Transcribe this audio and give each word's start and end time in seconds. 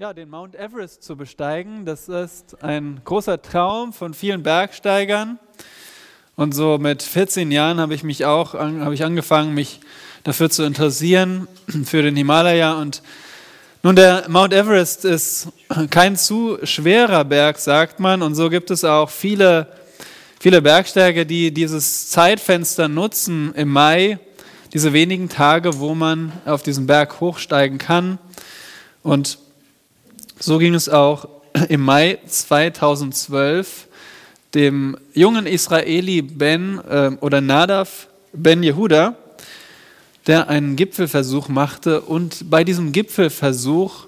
Ja, 0.00 0.14
den 0.14 0.30
Mount 0.30 0.54
Everest 0.54 1.02
zu 1.02 1.14
besteigen, 1.14 1.84
das 1.84 2.08
ist 2.08 2.64
ein 2.64 3.02
großer 3.04 3.42
Traum 3.42 3.92
von 3.92 4.14
vielen 4.14 4.42
Bergsteigern. 4.42 5.38
Und 6.36 6.54
so 6.54 6.78
mit 6.78 7.02
14 7.02 7.52
Jahren 7.52 7.78
habe 7.78 7.92
ich 7.92 8.02
mich 8.02 8.24
auch 8.24 8.54
habe 8.54 8.94
ich 8.94 9.04
angefangen, 9.04 9.52
mich 9.52 9.80
dafür 10.24 10.48
zu 10.48 10.62
interessieren 10.62 11.48
für 11.84 12.00
den 12.00 12.16
Himalaya. 12.16 12.80
Und 12.80 13.02
nun 13.82 13.94
der 13.94 14.24
Mount 14.30 14.54
Everest 14.54 15.04
ist 15.04 15.48
kein 15.90 16.16
zu 16.16 16.56
schwerer 16.62 17.26
Berg, 17.26 17.58
sagt 17.58 18.00
man. 18.00 18.22
Und 18.22 18.34
so 18.36 18.48
gibt 18.48 18.70
es 18.70 18.84
auch 18.84 19.10
viele 19.10 19.66
viele 20.38 20.62
Bergsteiger, 20.62 21.26
die 21.26 21.52
dieses 21.52 22.08
Zeitfenster 22.08 22.88
nutzen 22.88 23.52
im 23.54 23.68
Mai, 23.68 24.18
diese 24.72 24.94
wenigen 24.94 25.28
Tage, 25.28 25.78
wo 25.78 25.94
man 25.94 26.32
auf 26.46 26.62
diesen 26.62 26.86
Berg 26.86 27.20
hochsteigen 27.20 27.76
kann. 27.76 28.18
Und 29.02 29.36
so 30.42 30.56
ging 30.56 30.74
es 30.74 30.88
auch 30.88 31.28
im 31.68 31.82
Mai 31.82 32.18
2012 32.26 33.86
dem 34.54 34.96
jungen 35.12 35.46
Israeli 35.46 36.22
Ben 36.22 36.80
äh, 36.88 37.10
oder 37.20 37.42
Nadav 37.42 38.08
Ben 38.32 38.62
Yehuda, 38.62 39.16
der 40.26 40.48
einen 40.48 40.76
Gipfelversuch 40.76 41.48
machte 41.48 42.00
und 42.00 42.48
bei 42.48 42.64
diesem 42.64 42.92
Gipfelversuch 42.92 44.06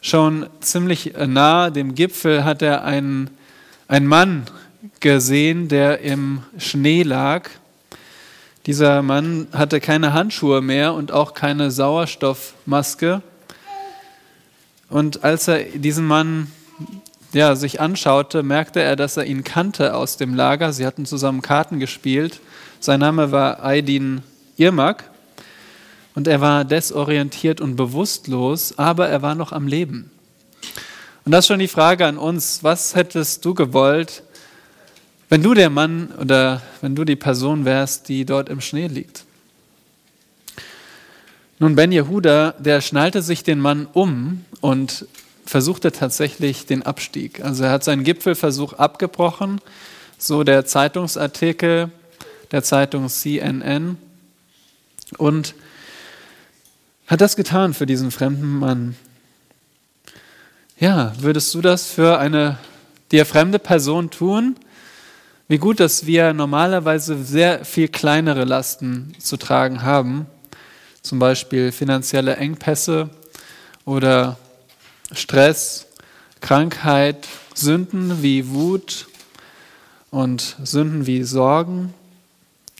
schon 0.00 0.46
ziemlich 0.60 1.14
nah 1.26 1.70
dem 1.70 1.94
Gipfel 1.96 2.44
hat 2.44 2.62
er 2.62 2.84
einen, 2.84 3.30
einen 3.88 4.06
Mann 4.06 4.44
gesehen, 5.00 5.68
der 5.68 6.00
im 6.00 6.42
Schnee 6.56 7.02
lag. 7.02 7.50
Dieser 8.66 9.02
Mann 9.02 9.48
hatte 9.52 9.80
keine 9.80 10.12
Handschuhe 10.12 10.62
mehr 10.62 10.94
und 10.94 11.10
auch 11.10 11.34
keine 11.34 11.72
Sauerstoffmaske. 11.72 13.22
Und 14.92 15.24
als 15.24 15.48
er 15.48 15.64
diesen 15.64 16.06
Mann 16.06 16.48
ja, 17.32 17.56
sich 17.56 17.80
anschaute, 17.80 18.42
merkte 18.42 18.80
er, 18.80 18.94
dass 18.94 19.16
er 19.16 19.24
ihn 19.24 19.42
kannte 19.42 19.94
aus 19.94 20.18
dem 20.18 20.34
Lager. 20.34 20.74
Sie 20.74 20.84
hatten 20.84 21.06
zusammen 21.06 21.40
Karten 21.40 21.80
gespielt. 21.80 22.40
Sein 22.78 23.00
Name 23.00 23.32
war 23.32 23.64
Aydin 23.64 24.20
Irmak. 24.58 25.04
Und 26.14 26.28
er 26.28 26.42
war 26.42 26.66
desorientiert 26.66 27.62
und 27.62 27.76
bewusstlos, 27.76 28.76
aber 28.76 29.08
er 29.08 29.22
war 29.22 29.34
noch 29.34 29.52
am 29.52 29.66
Leben. 29.66 30.10
Und 31.24 31.32
das 31.32 31.44
ist 31.44 31.48
schon 31.48 31.58
die 31.58 31.68
Frage 31.68 32.04
an 32.04 32.18
uns, 32.18 32.62
was 32.62 32.94
hättest 32.94 33.42
du 33.46 33.54
gewollt, 33.54 34.22
wenn 35.30 35.42
du 35.42 35.54
der 35.54 35.70
Mann 35.70 36.12
oder 36.20 36.60
wenn 36.82 36.94
du 36.94 37.06
die 37.06 37.16
Person 37.16 37.64
wärst, 37.64 38.10
die 38.10 38.26
dort 38.26 38.50
im 38.50 38.60
Schnee 38.60 38.88
liegt? 38.88 39.24
Nun, 41.62 41.76
Ben 41.76 41.92
Jehuda, 41.92 42.56
der 42.58 42.80
schnallte 42.80 43.22
sich 43.22 43.44
den 43.44 43.60
Mann 43.60 43.86
um 43.92 44.44
und 44.60 45.06
versuchte 45.46 45.92
tatsächlich 45.92 46.66
den 46.66 46.82
Abstieg. 46.82 47.40
Also 47.44 47.62
er 47.62 47.70
hat 47.70 47.84
seinen 47.84 48.02
Gipfelversuch 48.02 48.72
abgebrochen, 48.72 49.60
so 50.18 50.42
der 50.42 50.66
Zeitungsartikel 50.66 51.92
der 52.50 52.64
Zeitung 52.64 53.08
CNN, 53.08 53.96
und 55.18 55.54
hat 57.06 57.20
das 57.20 57.36
getan 57.36 57.74
für 57.74 57.86
diesen 57.86 58.10
fremden 58.10 58.58
Mann. 58.58 58.96
Ja, 60.80 61.12
würdest 61.20 61.54
du 61.54 61.60
das 61.60 61.86
für 61.86 62.18
eine 62.18 62.58
dir 63.12 63.24
fremde 63.24 63.60
Person 63.60 64.10
tun? 64.10 64.56
Wie 65.46 65.58
gut, 65.58 65.78
dass 65.78 66.06
wir 66.06 66.32
normalerweise 66.32 67.22
sehr 67.22 67.64
viel 67.64 67.86
kleinere 67.86 68.42
Lasten 68.42 69.14
zu 69.20 69.36
tragen 69.36 69.82
haben 69.82 70.26
zum 71.02 71.18
Beispiel 71.18 71.72
finanzielle 71.72 72.36
Engpässe 72.36 73.10
oder 73.84 74.38
Stress, 75.12 75.86
Krankheit, 76.40 77.28
Sünden 77.54 78.22
wie 78.22 78.48
Wut 78.48 79.08
und 80.10 80.56
Sünden 80.62 81.06
wie 81.06 81.22
Sorgen. 81.24 81.92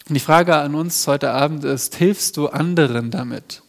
Und 0.08 0.14
die 0.14 0.20
Frage 0.20 0.56
an 0.56 0.74
uns 0.74 1.06
heute 1.06 1.30
Abend 1.30 1.64
ist, 1.64 1.96
hilfst 1.96 2.36
du 2.36 2.48
anderen 2.48 3.10
damit? 3.10 3.62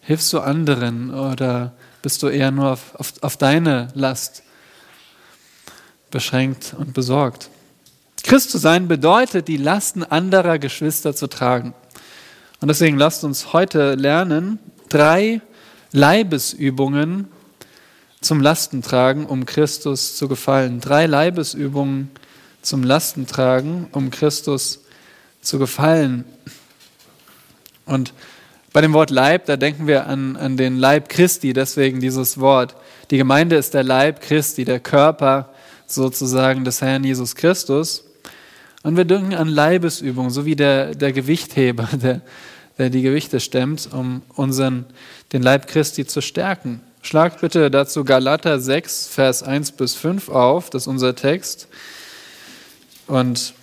Hilfst 0.00 0.32
du 0.32 0.40
anderen 0.40 1.12
oder 1.12 1.74
bist 2.02 2.22
du 2.22 2.28
eher 2.28 2.50
nur 2.50 2.72
auf, 2.72 2.94
auf, 2.94 3.12
auf 3.20 3.36
deine 3.36 3.88
Last 3.94 4.42
beschränkt 6.10 6.74
und 6.78 6.94
besorgt? 6.94 7.50
Christ 8.22 8.50
zu 8.50 8.58
sein 8.58 8.88
bedeutet, 8.88 9.48
die 9.48 9.56
Lasten 9.56 10.04
anderer 10.04 10.58
Geschwister 10.58 11.14
zu 11.14 11.28
tragen. 11.28 11.74
Und 12.60 12.68
deswegen 12.68 12.98
lasst 12.98 13.22
uns 13.22 13.52
heute 13.52 13.94
lernen, 13.94 14.58
drei 14.88 15.40
Leibesübungen 15.92 17.28
zum 18.20 18.40
Lastentragen, 18.40 19.26
um 19.26 19.46
Christus 19.46 20.16
zu 20.16 20.26
gefallen. 20.26 20.80
Drei 20.80 21.06
Leibesübungen 21.06 22.10
zum 22.62 22.82
Lastentragen, 22.82 23.86
um 23.92 24.10
Christus 24.10 24.80
zu 25.40 25.58
gefallen. 25.58 26.24
Und 27.86 28.12
bei 28.72 28.80
dem 28.80 28.92
Wort 28.92 29.10
Leib, 29.10 29.46
da 29.46 29.56
denken 29.56 29.86
wir 29.86 30.06
an, 30.06 30.36
an 30.36 30.56
den 30.56 30.76
Leib 30.76 31.08
Christi, 31.08 31.52
deswegen 31.52 32.00
dieses 32.00 32.38
Wort. 32.38 32.74
Die 33.10 33.16
Gemeinde 33.16 33.56
ist 33.56 33.72
der 33.72 33.84
Leib 33.84 34.20
Christi, 34.20 34.64
der 34.64 34.80
Körper 34.80 35.50
sozusagen 35.86 36.64
des 36.64 36.82
Herrn 36.82 37.04
Jesus 37.04 37.34
Christus. 37.34 38.04
Und 38.82 38.96
wir 38.96 39.04
denken 39.04 39.34
an 39.34 39.48
Leibesübungen, 39.48 40.30
so 40.30 40.44
wie 40.44 40.56
der, 40.56 40.94
der 40.94 41.12
Gewichtheber, 41.12 41.88
der, 41.92 42.20
der 42.78 42.90
die 42.90 43.02
Gewichte 43.02 43.40
stemmt, 43.40 43.88
um 43.92 44.22
unseren, 44.34 44.86
den 45.32 45.42
Leib 45.42 45.66
Christi 45.66 46.06
zu 46.06 46.20
stärken. 46.20 46.80
Schlagt 47.02 47.40
bitte 47.40 47.70
dazu 47.70 48.04
Galater 48.04 48.60
6, 48.60 49.08
Vers 49.08 49.42
1 49.42 49.72
bis 49.72 49.94
5 49.94 50.28
auf, 50.28 50.70
das 50.70 50.82
ist 50.82 50.86
unser 50.88 51.14
Text. 51.14 51.68
Und 53.06 53.54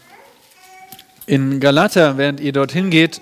in 1.27 1.59
Galater, 1.59 2.17
während 2.17 2.39
ihr 2.39 2.51
dorthin 2.51 2.89
geht, 2.89 3.21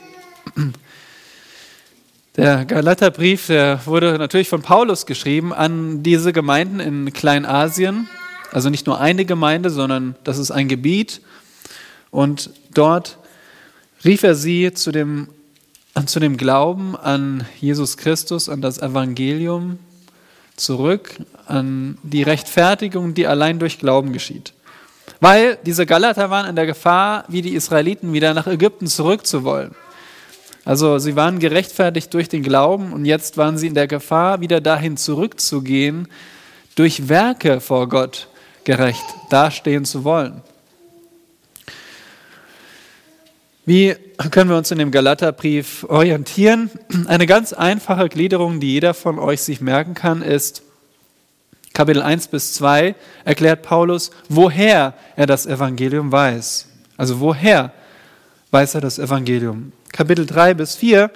der 2.36 2.66
Galaterbrief, 2.66 3.48
der 3.48 3.86
wurde 3.86 4.18
natürlich 4.18 4.50
von 4.50 4.62
Paulus 4.62 5.06
geschrieben 5.06 5.54
an 5.54 6.04
diese 6.04 6.34
Gemeinden 6.34 6.80
in 6.80 7.14
Kleinasien. 7.14 8.10
Also 8.52 8.70
nicht 8.70 8.88
nur 8.88 9.00
eine 9.00 9.26
Gemeinde, 9.26 9.70
sondern 9.70 10.16
das 10.24 10.38
ist 10.38 10.52
ein 10.52 10.68
Gebiet. 10.68 11.22
Und 12.14 12.52
dort 12.76 13.18
rief 14.06 14.22
er 14.22 14.36
sie 14.36 14.72
zu 14.72 14.92
dem, 14.92 15.30
zu 16.06 16.20
dem 16.20 16.38
Glauben 16.38 16.96
an 16.96 17.44
Jesus 17.60 17.98
Christus, 17.98 18.50
an 18.50 18.62
das 18.62 18.78
Evangelium 18.78 19.80
zurück, 20.56 21.16
an 21.48 21.98
die 22.04 22.22
Rechtfertigung, 22.22 23.16
die 23.16 23.26
allein 23.26 23.58
durch 23.58 23.80
Glauben 23.80 24.14
geschieht. 24.14 24.54
Weil 25.22 25.58
diese 25.66 25.88
Galater 25.88 26.30
waren 26.30 26.48
in 26.48 26.56
der 26.56 26.68
Gefahr, 26.68 27.26
wie 27.30 27.42
die 27.42 27.56
Israeliten, 27.56 28.14
wieder 28.14 28.36
nach 28.36 28.46
Ägypten 28.46 28.86
zurückzuwollen. 28.86 29.74
Also 30.66 31.00
sie 31.00 31.16
waren 31.16 31.40
gerechtfertigt 31.40 32.14
durch 32.14 32.30
den 32.30 32.44
Glauben 32.44 32.94
und 32.94 33.06
jetzt 33.06 33.38
waren 33.38 33.58
sie 33.58 33.68
in 33.68 33.74
der 33.74 33.88
Gefahr, 33.88 34.40
wieder 34.40 34.62
dahin 34.62 34.98
zurückzugehen, 34.98 36.08
durch 36.76 37.10
Werke 37.10 37.60
vor 37.60 37.90
Gott 37.90 38.28
gerecht 38.66 39.04
dastehen 39.32 39.84
zu 39.84 40.04
wollen. 40.04 40.44
Wie 43.66 43.96
können 44.30 44.50
wir 44.50 44.58
uns 44.58 44.72
in 44.72 44.78
dem 44.78 44.92
Galaterbrief 44.92 45.86
orientieren? 45.88 46.70
Eine 47.08 47.26
ganz 47.26 47.54
einfache 47.54 48.10
Gliederung, 48.10 48.60
die 48.60 48.74
jeder 48.74 48.94
von 48.94 49.20
euch 49.20 49.42
sich 49.42 49.62
merken 49.62 49.94
kann, 49.94 50.22
ist 50.22 50.64
Kapitel 51.74 52.02
1 52.02 52.28
bis 52.28 52.54
2 52.54 52.94
erklärt 53.24 53.64
Paulus, 53.64 54.12
woher 54.28 54.94
er 55.16 55.26
das 55.26 55.46
Evangelium 55.46 56.12
weiß. 56.12 56.68
Also 56.98 57.22
woher 57.22 57.72
weiß 58.52 58.76
er 58.76 58.82
das 58.82 59.00
Evangelium? 59.00 59.72
Kapitel 59.94 60.26
3 60.26 60.54
bis 60.56 60.76
4 60.76 61.10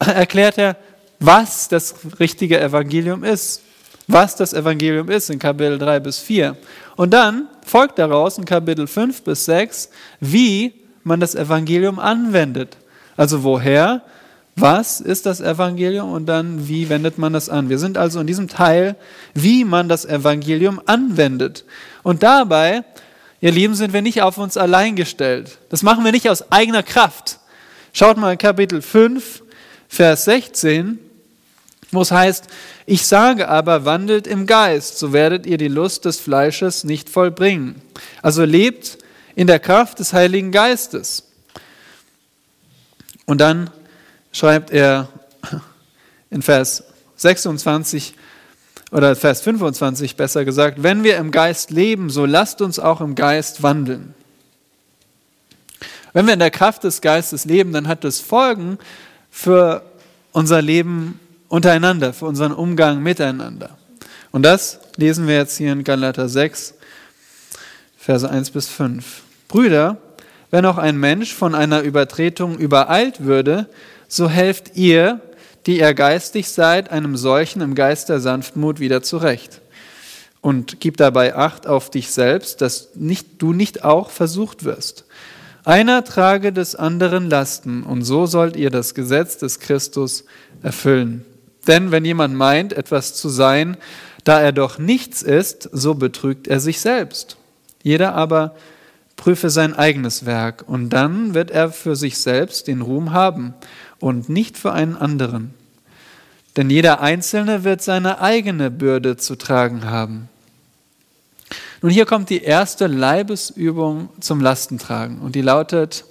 erklärt 0.00 0.58
er, 0.58 0.76
was 1.18 1.68
das 1.68 1.94
richtige 2.20 2.60
Evangelium 2.60 3.24
ist. 3.24 3.62
Was 4.06 4.36
das 4.36 4.52
Evangelium 4.52 5.08
ist 5.08 5.30
in 5.30 5.38
Kapitel 5.38 5.78
3 5.78 6.00
bis 6.00 6.18
4. 6.18 6.56
Und 6.96 7.10
dann 7.10 7.48
folgt 7.64 7.98
daraus 7.98 8.36
in 8.36 8.44
Kapitel 8.44 8.86
5 8.86 9.22
bis 9.22 9.46
6, 9.46 9.88
wie 10.20 10.79
man 11.10 11.20
das 11.20 11.34
Evangelium 11.34 11.98
anwendet. 11.98 12.78
Also 13.16 13.42
woher, 13.42 14.02
was 14.56 15.00
ist 15.00 15.26
das 15.26 15.40
Evangelium 15.40 16.12
und 16.12 16.26
dann 16.26 16.68
wie 16.68 16.88
wendet 16.88 17.18
man 17.18 17.32
das 17.32 17.48
an. 17.48 17.68
Wir 17.68 17.78
sind 17.78 17.98
also 17.98 18.20
in 18.20 18.26
diesem 18.26 18.48
Teil, 18.48 18.96
wie 19.34 19.64
man 19.64 19.88
das 19.88 20.04
Evangelium 20.04 20.80
anwendet. 20.86 21.64
Und 22.02 22.22
dabei, 22.22 22.84
ihr 23.40 23.52
Lieben, 23.52 23.74
sind 23.74 23.92
wir 23.92 24.02
nicht 24.02 24.22
auf 24.22 24.38
uns 24.38 24.56
allein 24.56 24.96
gestellt. 24.96 25.58
Das 25.68 25.82
machen 25.82 26.04
wir 26.04 26.12
nicht 26.12 26.30
aus 26.30 26.50
eigener 26.52 26.82
Kraft. 26.82 27.40
Schaut 27.92 28.16
mal 28.16 28.32
in 28.32 28.38
Kapitel 28.38 28.80
5, 28.80 29.42
Vers 29.88 30.24
16, 30.26 31.00
wo 31.90 32.02
es 32.02 32.12
heißt, 32.12 32.46
ich 32.86 33.04
sage 33.06 33.48
aber, 33.48 33.84
wandelt 33.84 34.28
im 34.28 34.46
Geist, 34.46 34.98
so 34.98 35.12
werdet 35.12 35.44
ihr 35.46 35.58
die 35.58 35.68
Lust 35.68 36.04
des 36.04 36.20
Fleisches 36.20 36.84
nicht 36.84 37.10
vollbringen. 37.10 37.82
Also 38.22 38.44
lebt 38.44 38.98
in 39.34 39.46
der 39.46 39.58
Kraft 39.58 39.98
des 39.98 40.12
Heiligen 40.12 40.52
Geistes. 40.52 41.24
Und 43.26 43.40
dann 43.40 43.70
schreibt 44.32 44.70
er 44.70 45.08
in 46.30 46.42
Vers 46.42 46.84
26, 47.16 48.14
oder 48.92 49.14
Vers 49.14 49.40
25 49.42 50.16
besser 50.16 50.44
gesagt, 50.44 50.82
wenn 50.82 51.04
wir 51.04 51.16
im 51.16 51.30
Geist 51.30 51.70
leben, 51.70 52.10
so 52.10 52.26
lasst 52.26 52.60
uns 52.60 52.78
auch 52.78 53.00
im 53.00 53.14
Geist 53.14 53.62
wandeln. 53.62 54.14
Wenn 56.12 56.26
wir 56.26 56.32
in 56.32 56.40
der 56.40 56.50
Kraft 56.50 56.82
des 56.84 57.00
Geistes 57.00 57.44
leben, 57.44 57.72
dann 57.72 57.86
hat 57.86 58.02
das 58.02 58.20
Folgen 58.20 58.78
für 59.30 59.82
unser 60.32 60.60
Leben 60.60 61.20
untereinander, 61.48 62.12
für 62.12 62.26
unseren 62.26 62.52
Umgang 62.52 63.02
miteinander. 63.02 63.76
Und 64.32 64.42
das 64.42 64.80
lesen 64.96 65.26
wir 65.26 65.36
jetzt 65.36 65.56
hier 65.56 65.72
in 65.72 65.84
Galater 65.84 66.28
6, 66.28 66.74
Verse 68.00 68.28
1 68.28 68.52
bis 68.52 68.66
5. 68.66 69.22
Brüder, 69.46 69.98
wenn 70.50 70.64
auch 70.64 70.78
ein 70.78 70.96
Mensch 70.96 71.34
von 71.34 71.54
einer 71.54 71.82
Übertretung 71.82 72.56
übereilt 72.56 73.26
würde, 73.26 73.68
so 74.08 74.30
helft 74.30 74.74
ihr, 74.74 75.20
die 75.66 75.80
ihr 75.80 75.92
geistig 75.92 76.48
seid, 76.48 76.90
einem 76.90 77.18
solchen 77.18 77.60
im 77.60 77.74
Geist 77.74 78.08
der 78.08 78.18
Sanftmut 78.18 78.80
wieder 78.80 79.02
zurecht. 79.02 79.60
Und 80.40 80.80
gib 80.80 80.96
dabei 80.96 81.36
Acht 81.36 81.66
auf 81.66 81.90
dich 81.90 82.10
selbst, 82.10 82.62
dass 82.62 82.88
nicht, 82.94 83.42
du 83.42 83.52
nicht 83.52 83.84
auch 83.84 84.08
versucht 84.08 84.64
wirst. 84.64 85.04
Einer 85.66 86.02
trage 86.02 86.54
des 86.54 86.74
anderen 86.74 87.28
Lasten, 87.28 87.82
und 87.82 88.02
so 88.02 88.24
sollt 88.24 88.56
ihr 88.56 88.70
das 88.70 88.94
Gesetz 88.94 89.36
des 89.36 89.60
Christus 89.60 90.24
erfüllen. 90.62 91.26
Denn 91.66 91.90
wenn 91.90 92.06
jemand 92.06 92.34
meint, 92.34 92.72
etwas 92.72 93.12
zu 93.12 93.28
sein, 93.28 93.76
da 94.24 94.40
er 94.40 94.52
doch 94.52 94.78
nichts 94.78 95.20
ist, 95.20 95.68
so 95.70 95.94
betrügt 95.94 96.48
er 96.48 96.60
sich 96.60 96.80
selbst. 96.80 97.36
Jeder 97.82 98.14
aber 98.14 98.54
prüfe 99.16 99.50
sein 99.50 99.74
eigenes 99.74 100.24
Werk, 100.24 100.64
und 100.66 100.90
dann 100.90 101.34
wird 101.34 101.50
er 101.50 101.70
für 101.70 101.96
sich 101.96 102.18
selbst 102.18 102.66
den 102.68 102.80
Ruhm 102.80 103.12
haben 103.12 103.54
und 103.98 104.28
nicht 104.28 104.56
für 104.56 104.72
einen 104.72 104.96
anderen. 104.96 105.54
Denn 106.56 106.70
jeder 106.70 107.00
Einzelne 107.00 107.64
wird 107.64 107.82
seine 107.82 108.20
eigene 108.20 108.70
Bürde 108.70 109.16
zu 109.16 109.36
tragen 109.36 109.84
haben. 109.84 110.28
Nun, 111.82 111.92
hier 111.92 112.06
kommt 112.06 112.28
die 112.28 112.42
erste 112.42 112.86
Leibesübung 112.86 114.10
zum 114.20 114.40
Lastentragen 114.40 115.20
und 115.20 115.34
die 115.34 115.42
lautet, 115.42 116.04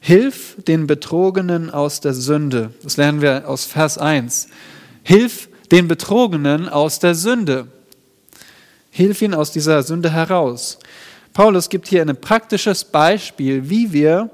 Hilf 0.00 0.56
den 0.68 0.86
Betrogenen 0.86 1.70
aus 1.70 2.00
der 2.00 2.12
Sünde. 2.12 2.74
Das 2.82 2.98
lernen 2.98 3.22
wir 3.22 3.48
aus 3.48 3.64
Vers 3.64 3.96
1. 3.96 4.48
Hilf 5.02 5.48
den 5.72 5.88
Betrogenen 5.88 6.68
aus 6.68 6.98
der 6.98 7.14
Sünde. 7.14 7.68
Hilf 8.94 9.22
ihn 9.22 9.34
aus 9.34 9.50
dieser 9.50 9.82
Sünde 9.82 10.12
heraus. 10.12 10.78
Paulus 11.32 11.68
gibt 11.68 11.88
hier 11.88 12.00
ein 12.00 12.16
praktisches 12.16 12.84
Beispiel, 12.84 13.68
wie 13.68 13.92
wir 13.92 14.30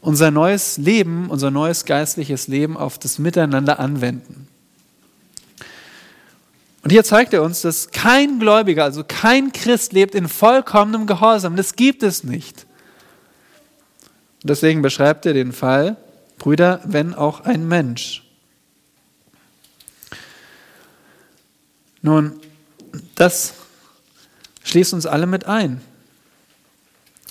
unser 0.00 0.32
neues 0.32 0.78
Leben, 0.78 1.30
unser 1.30 1.52
neues 1.52 1.84
geistliches 1.84 2.48
Leben 2.48 2.76
auf 2.76 2.98
das 2.98 3.20
Miteinander 3.20 3.78
anwenden. 3.78 4.48
Und 6.82 6.90
hier 6.90 7.04
zeigt 7.04 7.34
er 7.34 7.44
uns, 7.44 7.60
dass 7.60 7.92
kein 7.92 8.40
Gläubiger, 8.40 8.82
also 8.82 9.04
kein 9.06 9.52
Christ 9.52 9.92
lebt 9.92 10.16
in 10.16 10.26
vollkommenem 10.26 11.06
Gehorsam. 11.06 11.54
Das 11.54 11.76
gibt 11.76 12.02
es 12.02 12.24
nicht. 12.24 12.66
Und 14.42 14.50
deswegen 14.50 14.82
beschreibt 14.82 15.24
er 15.24 15.34
den 15.34 15.52
Fall, 15.52 15.96
Brüder, 16.36 16.80
wenn 16.82 17.14
auch 17.14 17.42
ein 17.42 17.68
Mensch. 17.68 18.24
Nun, 22.00 22.40
das 23.14 23.54
schließt 24.64 24.94
uns 24.94 25.06
alle 25.06 25.26
mit 25.26 25.46
ein. 25.46 25.80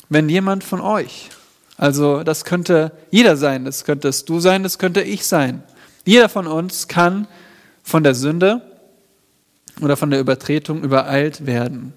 Wenn 0.09 0.29
jemand 0.29 0.63
von 0.63 0.81
euch 0.81 1.29
also 1.81 2.21
das 2.21 2.45
könnte 2.45 2.91
jeder 3.09 3.35
sein, 3.35 3.65
das 3.65 3.85
könntest 3.85 4.29
du 4.29 4.39
sein, 4.39 4.61
das 4.61 4.77
könnte 4.77 5.01
ich 5.01 5.25
sein. 5.25 5.63
Jeder 6.05 6.29
von 6.29 6.45
uns 6.45 6.87
kann 6.87 7.25
von 7.81 8.03
der 8.03 8.13
Sünde 8.13 8.61
oder 9.81 9.97
von 9.97 10.11
der 10.11 10.19
Übertretung 10.19 10.83
übereilt 10.83 11.47
werden. 11.47 11.93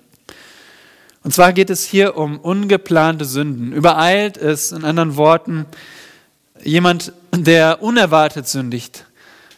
Und 1.23 1.35
zwar 1.35 1.53
geht 1.53 1.69
es 1.69 1.85
hier 1.85 2.17
um 2.17 2.41
ungeplante 2.41 3.27
Sünden. 3.27 3.75
Übereilt 3.75 4.39
ist 4.39 4.73
in 4.73 4.87
anderen 4.87 5.17
Worten 5.17 5.67
jemand, 6.63 7.13
der 7.37 7.83
unerwartet 7.83 8.49
sündigt. 8.49 9.05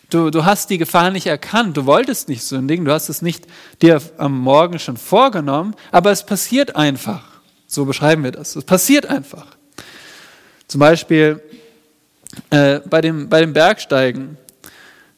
Du, 0.08 0.31
du 0.31 0.44
hast 0.44 0.70
die 0.70 0.79
Gefahr 0.79 1.11
nicht 1.11 1.26
erkannt, 1.26 1.76
du 1.76 1.85
wolltest 1.85 2.29
nicht 2.29 2.44
sündigen, 2.44 2.85
du 2.85 2.93
hast 2.93 3.08
es 3.08 3.23
nicht 3.23 3.47
dir 3.82 4.00
am 4.19 4.38
Morgen 4.38 4.79
schon 4.79 4.97
vorgenommen, 4.97 5.75
aber 5.91 6.12
es 6.12 6.25
passiert 6.25 6.76
einfach. 6.76 7.25
So 7.67 7.85
beschreiben 7.85 8.23
wir 8.23 8.31
das. 8.31 8.55
Es 8.55 8.64
passiert 8.64 9.06
einfach. 9.06 9.47
Zum 10.69 10.79
Beispiel 10.79 11.43
äh, 12.50 12.81
bei, 12.88 13.00
dem, 13.00 13.29
bei 13.29 13.41
dem 13.41 13.53
Bergsteigen, 13.53 14.37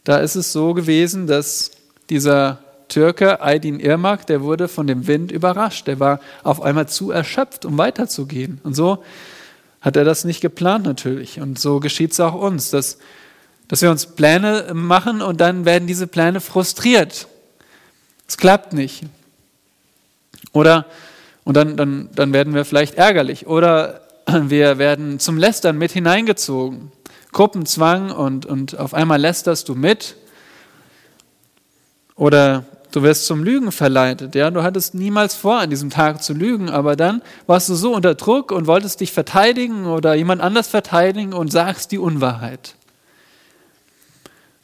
da 0.05 0.19
ist 0.19 0.37
es 0.37 0.53
so 0.53 0.73
gewesen, 0.73 1.27
dass 1.27 1.73
dieser 2.09 2.61
Türke 2.89 3.43
Aydin 3.43 3.81
Irmak, 3.81 4.27
der 4.27 4.43
wurde 4.43 4.69
von 4.69 4.87
dem 4.87 5.07
Wind 5.07 5.31
überrascht. 5.31 5.87
Der 5.87 6.01
war 6.01 6.21
auf 6.43 6.63
einmal 6.63 6.89
zu 6.89 7.11
erschöpft, 7.11 7.67
um 7.67 7.77
weiterzugehen. 7.77 8.61
Und 8.65 8.75
so 8.75 9.05
hat 9.83 9.97
er 9.97 10.05
das 10.05 10.25
nicht 10.25 10.41
geplant 10.41 10.87
natürlich. 10.87 11.41
Und 11.41 11.59
so 11.59 11.81
geschieht 11.81 12.13
es 12.13 12.21
auch 12.21 12.35
uns, 12.35 12.71
dass, 12.71 12.97
dass 13.69 13.83
wir 13.83 13.91
uns 13.91 14.07
Pläne 14.07 14.73
machen 14.73 15.23
und 15.23 15.41
dann 15.41 15.65
werden 15.65 15.87
diese 15.87 16.07
Pläne 16.07 16.41
frustriert. 16.41 17.29
Es 18.27 18.37
klappt 18.37 18.73
nicht. 18.73 19.05
Oder, 20.53 20.87
und 21.45 21.57
dann, 21.57 21.77
dann, 21.77 22.09
dann 22.15 22.33
werden 22.33 22.55
wir 22.55 22.65
vielleicht 22.65 22.95
ärgerlich. 22.95 23.47
Oder 23.47 24.01
wir 24.27 24.79
werden 24.79 25.21
zum 25.21 25.37
Lästern 25.37 25.79
mit 25.79 25.93
hineingezogen. 25.93 26.93
Gruppenzwang 27.33 28.11
und, 28.11 28.47
und 28.47 28.79
auf 28.79 28.95
einmal 28.95 29.21
lästerst 29.21 29.69
du 29.69 29.75
mit. 29.75 30.17
Oder 32.17 32.65
du 32.91 33.03
wirst 33.03 33.27
zum 33.27 33.45
Lügen 33.45 33.71
verleitet. 33.71 34.35
Ja? 34.35 34.51
Du 34.51 34.63
hattest 34.63 34.95
niemals 34.95 35.35
vor, 35.35 35.59
an 35.59 35.71
diesem 35.71 35.91
Tag 35.91 36.23
zu 36.23 36.33
lügen, 36.33 36.71
aber 36.71 36.97
dann 36.97 37.23
warst 37.47 37.69
du 37.69 37.75
so 37.75 37.95
unter 37.95 38.15
Druck 38.15 38.51
und 38.51 38.67
wolltest 38.67 39.01
dich 39.01 39.13
verteidigen 39.13 39.87
oder 39.87 40.15
jemand 40.15 40.41
anders 40.41 40.69
verteidigen 40.69 41.35
und 41.35 41.53
sagst 41.53 41.93
die 41.93 41.99
Unwahrheit. 41.99 42.78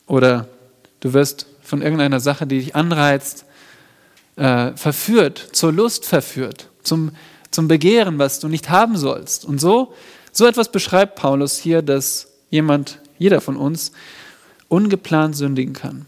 Oder 0.06 0.48
du 1.00 1.12
wirst 1.12 1.46
von 1.62 1.82
irgendeiner 1.82 2.20
Sache, 2.20 2.46
die 2.46 2.58
dich 2.58 2.76
anreizt, 2.76 3.44
äh, 4.36 4.72
verführt, 4.72 5.38
zur 5.52 5.72
Lust 5.72 6.04
verführt, 6.04 6.68
zum 6.82 7.12
zum 7.54 7.68
Begehren, 7.68 8.18
was 8.18 8.40
du 8.40 8.48
nicht 8.48 8.68
haben 8.68 8.96
sollst. 8.96 9.44
Und 9.44 9.60
so, 9.60 9.94
so 10.32 10.46
etwas 10.46 10.70
beschreibt 10.70 11.14
Paulus 11.14 11.56
hier, 11.56 11.82
dass 11.82 12.32
jemand, 12.50 12.98
jeder 13.18 13.40
von 13.40 13.56
uns, 13.56 13.92
ungeplant 14.68 15.36
sündigen 15.36 15.72
kann. 15.72 16.06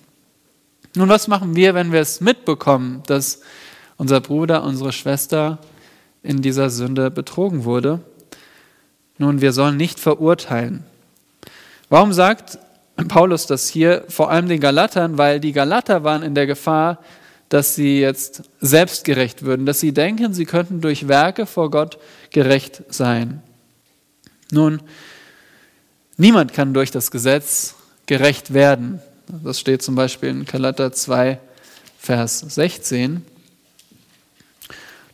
Nun, 0.96 1.08
was 1.08 1.28
machen 1.28 1.54
wir, 1.54 1.74
wenn 1.74 1.92
wir 1.92 2.00
es 2.00 2.20
mitbekommen, 2.20 3.02
dass 3.06 3.40
unser 3.96 4.20
Bruder, 4.20 4.64
unsere 4.64 4.92
Schwester 4.92 5.58
in 6.22 6.42
dieser 6.42 6.68
Sünde 6.68 7.10
betrogen 7.10 7.64
wurde? 7.64 8.00
Nun, 9.18 9.40
wir 9.40 9.52
sollen 9.52 9.76
nicht 9.76 10.00
verurteilen. 10.00 10.84
Warum 11.88 12.12
sagt 12.12 12.58
Paulus 12.96 13.46
das 13.46 13.68
hier 13.68 14.04
vor 14.08 14.30
allem 14.30 14.48
den 14.48 14.60
Galatern? 14.60 15.18
Weil 15.18 15.38
die 15.40 15.52
Galater 15.52 16.02
waren 16.02 16.22
in 16.22 16.34
der 16.34 16.46
Gefahr, 16.46 16.98
dass 17.48 17.74
sie 17.74 18.00
jetzt 18.00 18.42
selbstgerecht 18.60 19.42
würden, 19.42 19.66
dass 19.66 19.80
sie 19.80 19.92
denken, 19.92 20.34
sie 20.34 20.46
könnten 20.46 20.80
durch 20.80 21.06
Werke 21.06 21.46
vor 21.46 21.70
Gott 21.70 21.98
gerecht 22.30 22.82
sein. 22.88 23.42
Nun, 24.50 24.80
niemand 26.16 26.52
kann 26.52 26.74
durch 26.74 26.90
das 26.90 27.10
Gesetz 27.10 27.74
gerecht 28.06 28.52
werden. 28.54 29.00
Das 29.28 29.60
steht 29.60 29.82
zum 29.82 29.94
Beispiel 29.94 30.30
in 30.30 30.44
Galater 30.44 30.92
2, 30.92 31.38
Vers 31.98 32.40
16. 32.40 33.24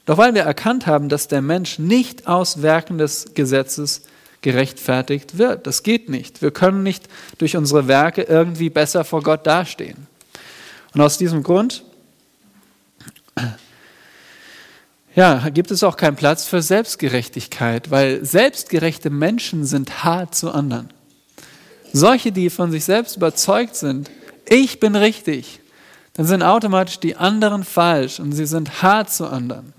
Doch 0.04 0.18
weil 0.18 0.34
wir 0.34 0.42
erkannt 0.42 0.86
haben, 0.86 1.08
dass 1.08 1.28
der 1.28 1.42
Mensch 1.42 1.78
nicht 1.78 2.26
aus 2.26 2.62
Werken 2.62 2.98
des 2.98 3.34
Gesetzes 3.34 4.02
gerechtfertigt 4.42 5.38
wird, 5.38 5.66
das 5.66 5.82
geht 5.82 6.08
nicht. 6.08 6.42
Wir 6.42 6.50
können 6.50 6.82
nicht 6.82 7.08
durch 7.38 7.56
unsere 7.56 7.88
Werke 7.88 8.22
irgendwie 8.22 8.70
besser 8.70 9.04
vor 9.04 9.22
Gott 9.22 9.46
dastehen. 9.46 10.06
Und 10.94 11.00
aus 11.00 11.16
diesem 11.16 11.42
Grund 11.42 11.84
ja, 15.14 15.48
gibt 15.50 15.70
es 15.70 15.82
auch 15.82 15.96
keinen 15.96 16.16
Platz 16.16 16.46
für 16.46 16.62
Selbstgerechtigkeit, 16.62 17.90
weil 17.90 18.24
selbstgerechte 18.24 19.10
Menschen 19.10 19.64
sind 19.64 20.04
hart 20.04 20.34
zu 20.34 20.50
anderen. 20.50 20.88
Solche, 21.92 22.32
die 22.32 22.48
von 22.48 22.70
sich 22.70 22.84
selbst 22.84 23.16
überzeugt 23.16 23.76
sind, 23.76 24.10
ich 24.48 24.80
bin 24.80 24.96
richtig, 24.96 25.60
dann 26.14 26.26
sind 26.26 26.42
automatisch 26.42 26.98
die 26.98 27.16
anderen 27.16 27.64
falsch 27.64 28.20
und 28.20 28.32
sie 28.32 28.46
sind 28.46 28.82
hart 28.82 29.10
zu 29.10 29.26
anderen. 29.26 29.74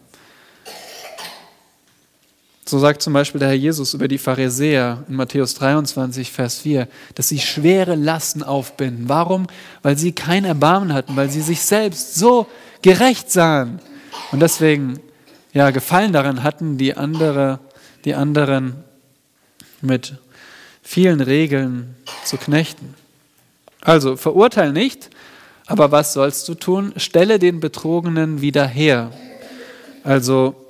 So 2.73 2.79
sagt 2.79 3.03
zum 3.03 3.13
Beispiel 3.13 3.37
der 3.37 3.49
Herr 3.49 3.55
Jesus 3.55 3.93
über 3.93 4.07
die 4.07 4.17
Pharisäer 4.17 5.03
in 5.07 5.13
Matthäus 5.13 5.53
23, 5.53 6.31
Vers 6.31 6.57
4, 6.57 6.87
dass 7.13 7.27
sie 7.27 7.37
schwere 7.37 7.93
Lasten 7.93 8.41
aufbinden. 8.41 9.07
Warum? 9.07 9.45
Weil 9.83 9.95
sie 9.95 10.11
kein 10.11 10.43
Erbarmen 10.43 10.91
hatten, 10.91 11.15
weil 11.15 11.29
sie 11.29 11.41
sich 11.41 11.61
selbst 11.61 12.15
so 12.15 12.47
gerecht 12.81 13.31
sahen 13.31 13.77
und 14.31 14.39
deswegen 14.39 14.99
ja, 15.53 15.69
Gefallen 15.69 16.13
daran 16.13 16.41
hatten, 16.41 16.79
die, 16.79 16.97
andere, 16.97 17.59
die 18.05 18.15
anderen 18.15 18.73
mit 19.81 20.15
vielen 20.81 21.21
Regeln 21.21 21.93
zu 22.25 22.37
knechten. 22.37 22.95
Also 23.81 24.15
verurteil 24.15 24.73
nicht, 24.73 25.11
Aber 25.67 25.91
was 25.91 26.13
sollst 26.13 26.49
du 26.49 26.55
tun? 26.55 26.91
Stelle 26.97 27.37
den 27.37 27.59
Betrogenen 27.59 28.41
wieder 28.41 28.65
her. 28.65 29.11
Also, 30.03 30.62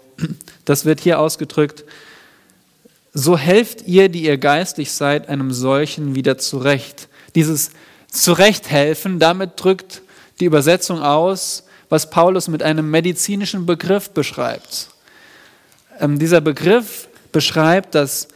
das 0.65 0.85
wird 0.85 0.99
hier 0.99 1.19
ausgedrückt, 1.19 1.83
so 3.13 3.37
helft 3.37 3.83
ihr, 3.87 4.09
die 4.09 4.23
ihr 4.23 4.37
geistlich 4.37 4.91
seid, 4.91 5.29
einem 5.29 5.51
solchen 5.51 6.15
wieder 6.15 6.37
zurecht. 6.37 7.07
Dieses 7.35 7.71
Zurechthelfen, 8.07 9.19
damit 9.19 9.51
drückt 9.55 10.01
die 10.39 10.45
Übersetzung 10.45 11.01
aus, 11.01 11.63
was 11.89 12.09
Paulus 12.09 12.47
mit 12.47 12.63
einem 12.63 12.89
medizinischen 12.89 13.65
Begriff 13.65 14.09
beschreibt. 14.09 14.89
Ähm, 15.99 16.17
dieser 16.17 16.41
Begriff 16.41 17.07
beschreibt 17.31 17.93
das, 17.93 18.29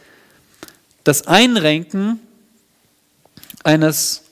das 1.02 1.26
Einrenken 1.26 2.20
eines 3.64 4.22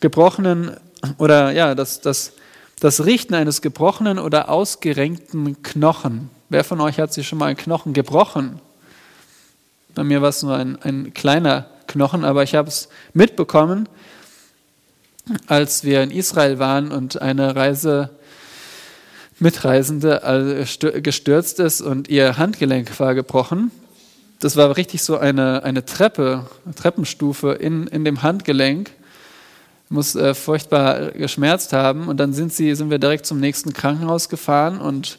gebrochenen 0.00 0.76
oder 1.18 1.50
ja, 1.52 1.74
das, 1.74 2.00
das, 2.00 2.32
das 2.80 3.04
Richten 3.04 3.34
eines 3.34 3.60
gebrochenen 3.62 4.18
oder 4.18 4.48
ausgerenkten 4.48 5.62
Knochen. 5.62 6.30
Wer 6.54 6.62
von 6.62 6.80
euch 6.80 7.00
hat 7.00 7.12
sich 7.12 7.26
schon 7.26 7.40
mal 7.40 7.46
einen 7.46 7.56
Knochen 7.56 7.94
gebrochen? 7.94 8.60
Bei 9.92 10.04
mir 10.04 10.22
war 10.22 10.28
es 10.28 10.44
nur 10.44 10.54
ein, 10.54 10.80
ein 10.82 11.12
kleiner 11.12 11.66
Knochen, 11.88 12.24
aber 12.24 12.44
ich 12.44 12.54
habe 12.54 12.68
es 12.68 12.88
mitbekommen, 13.12 13.88
als 15.48 15.82
wir 15.82 16.00
in 16.04 16.12
Israel 16.12 16.60
waren 16.60 16.92
und 16.92 17.20
eine 17.20 17.56
Reise 17.56 18.10
Mitreisende 19.40 20.22
äh, 20.22 21.00
gestürzt 21.00 21.58
ist 21.58 21.80
und 21.80 22.08
ihr 22.08 22.38
Handgelenk 22.38 23.00
war 23.00 23.16
gebrochen. 23.16 23.72
Das 24.38 24.54
war 24.54 24.76
richtig 24.76 25.02
so 25.02 25.18
eine, 25.18 25.64
eine 25.64 25.84
Treppe, 25.84 26.46
eine 26.64 26.74
Treppenstufe 26.76 27.54
in, 27.54 27.88
in 27.88 28.04
dem 28.04 28.22
Handgelenk. 28.22 28.92
Muss 29.88 30.14
äh, 30.14 30.34
furchtbar 30.34 31.10
geschmerzt 31.10 31.72
haben. 31.72 32.06
Und 32.06 32.18
dann 32.18 32.32
sind, 32.32 32.52
sie, 32.52 32.76
sind 32.76 32.90
wir 32.90 33.00
direkt 33.00 33.26
zum 33.26 33.40
nächsten 33.40 33.72
Krankenhaus 33.72 34.28
gefahren 34.28 34.78
und 34.80 35.18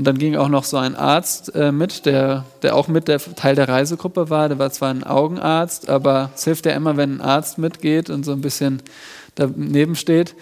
und 0.00 0.06
dann 0.06 0.16
ging 0.16 0.34
auch 0.34 0.48
noch 0.48 0.64
so 0.64 0.78
ein 0.78 0.96
Arzt 0.96 1.54
äh, 1.54 1.72
mit, 1.72 2.06
der, 2.06 2.46
der 2.62 2.74
auch 2.74 2.88
mit 2.88 3.06
der 3.06 3.18
Teil 3.18 3.54
der 3.54 3.68
Reisegruppe 3.68 4.30
war. 4.30 4.48
Der 4.48 4.58
war 4.58 4.70
zwar 4.70 4.88
ein 4.88 5.04
Augenarzt, 5.04 5.90
aber 5.90 6.30
es 6.34 6.44
hilft 6.44 6.64
ja 6.64 6.72
immer, 6.72 6.96
wenn 6.96 7.16
ein 7.16 7.20
Arzt 7.20 7.58
mitgeht 7.58 8.08
und 8.08 8.24
so 8.24 8.32
ein 8.32 8.40
bisschen 8.40 8.80
daneben 9.34 9.96
steht. 9.96 10.36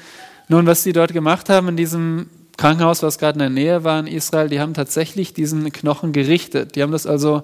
Nun, 0.47 0.69
was 0.69 0.85
sie 0.85 0.93
dort 0.93 1.13
gemacht 1.13 1.49
haben 1.49 1.67
in 1.67 1.77
diesem 1.77 2.31
Krankenhaus, 2.57 3.03
was 3.03 3.19
gerade 3.19 3.33
in 3.33 3.41
der 3.41 3.51
Nähe 3.51 3.83
war 3.83 3.99
in 3.99 4.07
Israel, 4.07 4.49
die 4.49 4.61
haben 4.61 4.75
tatsächlich 4.75 5.35
diesen 5.35 5.73
Knochen 5.73 6.13
gerichtet. 6.13 6.77
Die 6.77 6.83
haben 6.85 6.93
das 6.93 7.09
also 7.09 7.43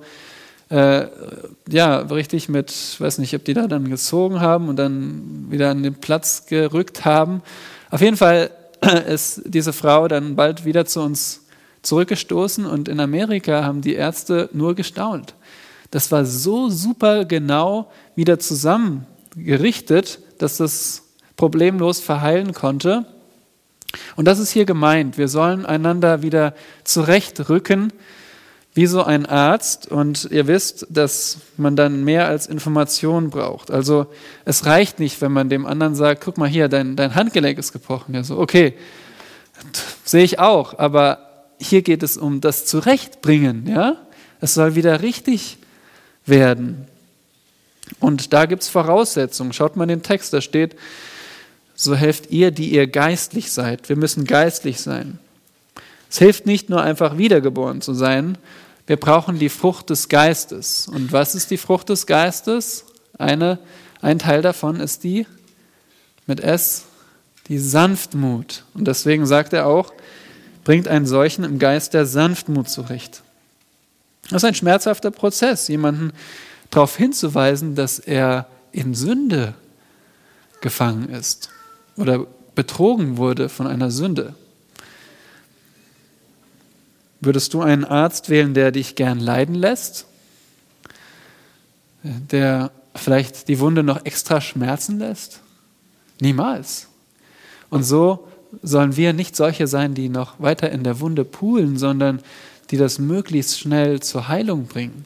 äh, 0.68 1.09
ja 1.68 1.97
richtig 1.97 2.49
mit, 2.49 2.73
weiß 3.00 3.18
nicht, 3.18 3.35
ob 3.35 3.44
die 3.44 3.54
da 3.54 3.66
dann 3.66 3.90
gezogen 3.90 4.40
haben 4.40 4.68
und 4.68 4.76
dann 4.76 5.47
wieder 5.50 5.68
an 5.71 5.83
den 5.83 5.97
Platz 5.97 6.47
gerückt 6.47 7.04
haben. 7.04 7.42
Auf 7.90 8.02
jeden 8.02 8.16
Fall 8.16 8.52
ist 9.09 9.42
diese 9.47 9.73
Frau 9.73 10.06
dann 10.06 10.37
bald 10.37 10.64
wieder 10.64 10.87
zu 10.87 11.00
uns 11.00 11.40
zurückgestoßen 11.85 12.67
und 12.67 12.88
in 12.88 12.99
Amerika 12.99 13.62
haben 13.62 13.81
die 13.81 13.95
Ärzte 13.95 14.49
nur 14.53 14.75
gestaunt. 14.75 15.35
Das 15.91 16.11
war 16.11 16.25
so 16.25 16.71
super 16.71 17.25
genau 17.25 17.91
wieder 18.17 18.41
zusammengerichtet, 18.41 20.19
dass 20.38 20.57
das 20.57 21.03
problemlos 21.37 22.00
verheilen 22.00 22.53
konnte. 22.53 23.07
Und 24.17 24.25
das 24.25 24.41
ist 24.41 24.50
hier 24.50 24.64
gemeint. 24.64 25.19
Wir 25.19 25.29
sollen 25.29 25.67
einander 25.67 26.23
wieder 26.23 26.55
zurechtrücken, 26.83 27.93
wie 28.73 28.87
so 28.87 29.05
ein 29.05 29.26
Arzt. 29.26 29.87
Und 29.87 30.29
ihr 30.33 30.49
wisst, 30.49 30.87
dass 30.91 31.38
man 31.57 31.76
dann 31.76 32.03
mehr 32.03 32.26
als 32.26 32.49
Information 32.49 33.31
braucht. 33.31 33.71
Also 33.71 34.07
es 34.45 34.67
reicht 34.67 34.99
nicht, 34.99 35.21
wenn 35.21 35.33
man 35.33 35.49
dem 35.49 35.64
anderen 35.64 35.95
sagt, 35.95 36.25
guck 36.25 36.38
mal 36.38 36.49
hier, 36.49 36.69
dein, 36.69 36.97
dein 36.97 37.14
Handgelenk 37.14 37.57
ist 37.59 37.73
gebrochen. 37.73 38.14
Ja, 38.14 38.25
so, 38.25 38.38
okay, 38.38 38.75
sehe 40.05 40.25
ich 40.25 40.41
auch, 40.41 40.76
aber 40.79 41.34
hier 41.59 41.83
geht 41.83 42.03
es 42.03 42.17
um 42.17 42.41
das 42.41 42.67
Zurechtbringen. 42.67 43.67
Ja? 43.67 43.97
Es 44.41 44.55
soll 44.55 44.75
wieder 44.75 45.03
richtig 45.03 45.59
werden. 46.27 46.87
Und 48.01 48.33
da 48.33 48.47
gibt 48.47 48.63
es 48.63 48.69
Voraussetzungen. 48.69 49.53
Schaut 49.53 49.77
mal 49.77 49.87
den 49.87 50.03
Text, 50.03 50.33
da 50.33 50.41
steht, 50.41 50.77
so 51.75 51.95
helft 51.95 52.31
ihr, 52.31 52.51
die 52.51 52.71
ihr 52.71 52.87
geistlich 52.87 53.53
seid. 53.53 53.89
Wir 53.89 53.97
müssen 53.97 54.25
geistlich 54.25 54.81
sein. 54.81 55.19
Es 56.11 56.19
hilft 56.19 56.47
nicht 56.47 56.71
nur 56.71 56.83
einfach 56.83 57.19
wiedergeboren 57.19 57.81
zu 57.81 57.93
sein, 57.93 58.39
wir 58.87 58.97
brauchen 58.97 59.39
die 59.39 59.49
Frucht 59.49 59.89
des 59.91 60.09
Geistes. 60.09 60.89
Und 60.89 61.11
was 61.11 61.35
ist 61.35 61.51
die 61.51 61.57
Frucht 61.57 61.89
des 61.89 62.07
Geistes? 62.07 62.85
Eine, 63.19 63.59
ein 64.03 64.19
Teil 64.19 64.43
davon 64.43 64.79
ist 64.79 65.05
die 65.05 65.27
mit 66.27 66.41
S, 66.41 66.85
die 67.49 67.59
Sanftmut. 67.59 68.65
Und 68.75 68.87
deswegen 68.87 69.27
sagt 69.27 69.55
er 69.55 69.67
auch, 69.67 69.93
bringt 70.64 70.88
einen 70.88 71.06
solchen 71.06 71.44
im 71.44 71.59
Geist 71.59 71.94
der 71.94 72.06
Sanftmut 72.06 72.68
zurecht. 72.68 73.23
Das 74.30 74.42
ist 74.42 74.49
ein 74.49 74.54
schmerzhafter 74.54 75.11
Prozess, 75.11 75.68
jemanden 75.68 76.12
darauf 76.71 76.97
hinzuweisen, 76.97 77.75
dass 77.75 77.99
er 77.99 78.47
in 78.73 78.94
Sünde 78.94 79.54
gefangen 80.61 81.11
ist 81.11 81.50
oder 81.97 82.26
betrogen 82.54 83.18
wurde 83.18 83.49
von 83.49 83.66
einer 83.66 83.90
Sünde. 83.90 84.35
Würdest 87.21 87.54
du 87.54 87.62
einen 87.62 87.85
Arzt 87.85 88.28
wählen, 88.28 88.54
der 88.54 88.71
dich 88.71 88.97
gern 88.97 89.21
leiden 89.21 89.54
lässt? 89.54 90.06
Der 92.02 92.71
vielleicht 92.94 93.49
die 93.49 93.61
Wunde 93.61 93.83
noch 93.83 94.04
extra 94.04 94.40
schmerzen 94.40 94.99
lässt? 94.99 95.40
Niemals. 96.21 96.88
Und 97.71 97.83
so 97.83 98.28
sollen 98.63 98.97
wir 98.97 99.13
nicht 99.13 99.37
solche 99.37 99.67
sein, 99.67 99.95
die 99.95 100.09
noch 100.09 100.41
weiter 100.41 100.71
in 100.71 100.85
der 100.85 101.01
Wunde 101.01 101.25
poolen, 101.25 101.77
sondern 101.77 102.21
die 102.71 102.77
das 102.77 102.99
möglichst 102.99 103.59
schnell 103.59 104.01
zur 104.01 104.29
Heilung 104.29 104.67
bringen. 104.67 105.05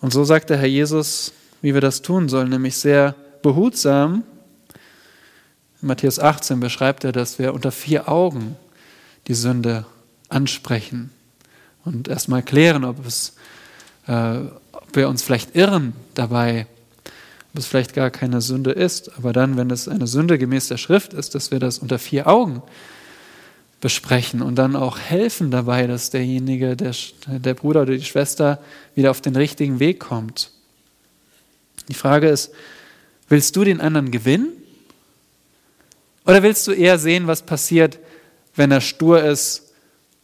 Und 0.00 0.12
so 0.12 0.24
sagt 0.24 0.50
der 0.50 0.58
Herr 0.58 0.66
Jesus, 0.66 1.32
wie 1.62 1.72
wir 1.72 1.80
das 1.80 2.02
tun 2.02 2.28
sollen, 2.28 2.50
nämlich 2.50 2.76
sehr 2.76 3.14
behutsam. 3.42 4.22
In 5.80 5.88
Matthäus 5.88 6.18
18 6.18 6.60
beschreibt 6.60 7.04
er, 7.04 7.12
dass 7.12 7.38
wir 7.38 7.54
unter 7.54 7.72
vier 7.72 8.08
Augen 8.08 8.56
die 9.28 9.34
Sünde 9.34 9.86
ansprechen 10.28 11.10
und 11.84 12.08
erstmal 12.08 12.42
klären, 12.42 12.84
ob, 12.84 13.06
es, 13.06 13.36
äh, 14.06 14.40
ob 14.72 14.88
wir 14.94 15.08
uns 15.08 15.22
vielleicht 15.22 15.56
irren 15.56 15.94
dabei, 16.14 16.66
ob 17.54 17.60
es 17.60 17.66
vielleicht 17.66 17.94
gar 17.94 18.10
keine 18.10 18.40
Sünde 18.40 18.72
ist, 18.72 19.16
aber 19.16 19.32
dann, 19.32 19.56
wenn 19.56 19.70
es 19.70 19.86
eine 19.86 20.08
Sünde 20.08 20.38
gemäß 20.38 20.66
der 20.66 20.76
Schrift 20.76 21.14
ist, 21.14 21.36
dass 21.36 21.52
wir 21.52 21.60
das 21.60 21.78
unter 21.78 22.00
vier 22.00 22.26
Augen 22.26 22.62
besprechen 23.80 24.42
und 24.42 24.56
dann 24.56 24.74
auch 24.74 24.98
helfen 24.98 25.52
dabei, 25.52 25.86
dass 25.86 26.10
derjenige, 26.10 26.74
der, 26.74 26.92
der 27.28 27.54
Bruder 27.54 27.82
oder 27.82 27.96
die 27.96 28.04
Schwester 28.04 28.60
wieder 28.96 29.12
auf 29.12 29.20
den 29.20 29.36
richtigen 29.36 29.78
Weg 29.78 30.00
kommt. 30.00 30.50
Die 31.88 31.94
Frage 31.94 32.28
ist, 32.28 32.50
willst 33.28 33.54
du 33.54 33.62
den 33.62 33.80
anderen 33.80 34.10
gewinnen? 34.10 34.48
Oder 36.26 36.42
willst 36.42 36.66
du 36.66 36.72
eher 36.72 36.98
sehen, 36.98 37.28
was 37.28 37.42
passiert, 37.42 38.00
wenn 38.56 38.72
er 38.72 38.80
stur 38.80 39.22
ist 39.22 39.72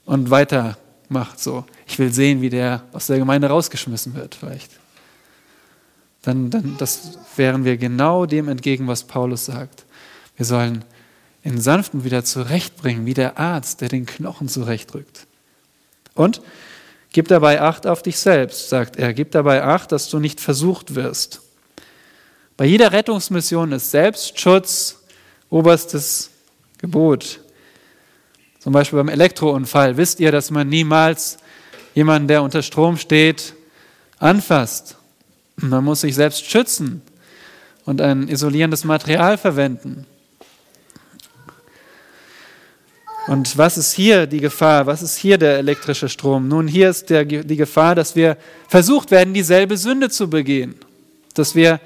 und 0.05 0.31
weitermacht 0.31 1.39
so? 1.39 1.65
Ich 1.87 1.97
will 2.01 2.13
sehen, 2.13 2.41
wie 2.41 2.51
der 2.51 2.83
aus 2.93 3.07
der 3.07 3.19
Gemeinde 3.19 3.49
rausgeschmissen 3.49 4.17
wird 4.17 4.35
vielleicht 4.35 4.80
dann, 6.23 6.51
dann 6.51 6.77
das 6.79 7.19
wären 7.37 7.65
wir 7.65 7.77
genau 7.77 8.27
dem 8.27 8.49
entgegen, 8.49 8.87
was 8.87 9.05
Paulus 9.05 9.47
sagt. 9.47 9.85
Wir 10.37 10.45
sollen 10.45 10.85
in 11.43 11.61
Sanften 11.61 12.05
wieder 12.05 12.25
zurechtbringen, 12.25 13.07
wie 13.07 13.15
der 13.15 13.39
Arzt, 13.39 13.81
der 13.81 13.89
den 13.89 14.07
Knochen 14.07 14.49
zurechtrückt. 14.49 15.27
Und 16.15 16.43
gib 17.13 17.29
dabei 17.29 17.63
Acht 17.63 17.87
auf 17.87 18.03
dich 18.03 18.19
selbst, 18.19 18.69
sagt 18.69 18.97
er. 18.97 19.15
Gib 19.15 19.31
dabei 19.31 19.63
Acht, 19.65 19.93
dass 19.93 20.11
du 20.11 20.19
nicht 20.19 20.41
versucht 20.41 20.95
wirst. 20.95 21.41
Bei 22.57 22.67
jeder 22.67 22.93
Rettungsmission 22.93 23.73
ist 23.73 23.91
Selbstschutz 23.91 24.99
oberstes 25.49 26.31
Gebot. 26.77 27.41
Zum 28.59 28.75
Beispiel 28.75 28.99
beim 28.99 29.09
Elektrounfall. 29.09 29.97
Wisst 29.97 30.21
ihr, 30.21 30.31
dass 30.31 30.51
man 30.51 30.69
niemals 30.69 31.39
jemanden, 31.95 32.29
der 32.29 32.43
unter 32.43 32.63
Strom 32.63 32.99
steht, 32.99 33.55
anfasst? 34.19 34.97
Man 35.63 35.85
muss 35.85 36.01
sich 36.01 36.15
selbst 36.15 36.51
schützen 36.51 37.03
und 37.85 38.01
ein 38.01 38.29
isolierendes 38.29 38.85
Material 38.85 39.37
verwenden. 39.37 40.07
Und 43.27 43.57
was 43.59 43.79
ist 43.79 43.93
hier 43.93 44.27
die 44.27 44.41
Gefahr? 44.41 44.87
Was 44.87 45.03
ist 45.03 45.17
hier 45.17 45.39
der 45.39 45.59
elektrische 45.59 46.09
Strom? 46.09 46.49
Nun, 46.49 46.67
hier 46.67 46.91
ist 46.91 47.11
der, 47.11 47.25
die 47.25 47.57
Gefahr, 47.57 47.95
dass 47.95 48.17
wir 48.17 48.37
versucht 48.69 49.11
werden, 49.11 49.35
dieselbe 49.35 49.77
Sünde 49.77 50.09
zu 50.09 50.29
begehen. 50.29 50.75
Dass 51.35 51.55
wir 51.55 51.81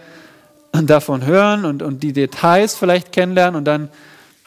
davon 0.72 1.26
hören 1.26 1.64
und, 1.64 1.82
und 1.82 2.02
die 2.02 2.12
Details 2.12 2.74
vielleicht 2.74 3.12
kennenlernen 3.12 3.56
und 3.56 3.64
dann 3.64 3.90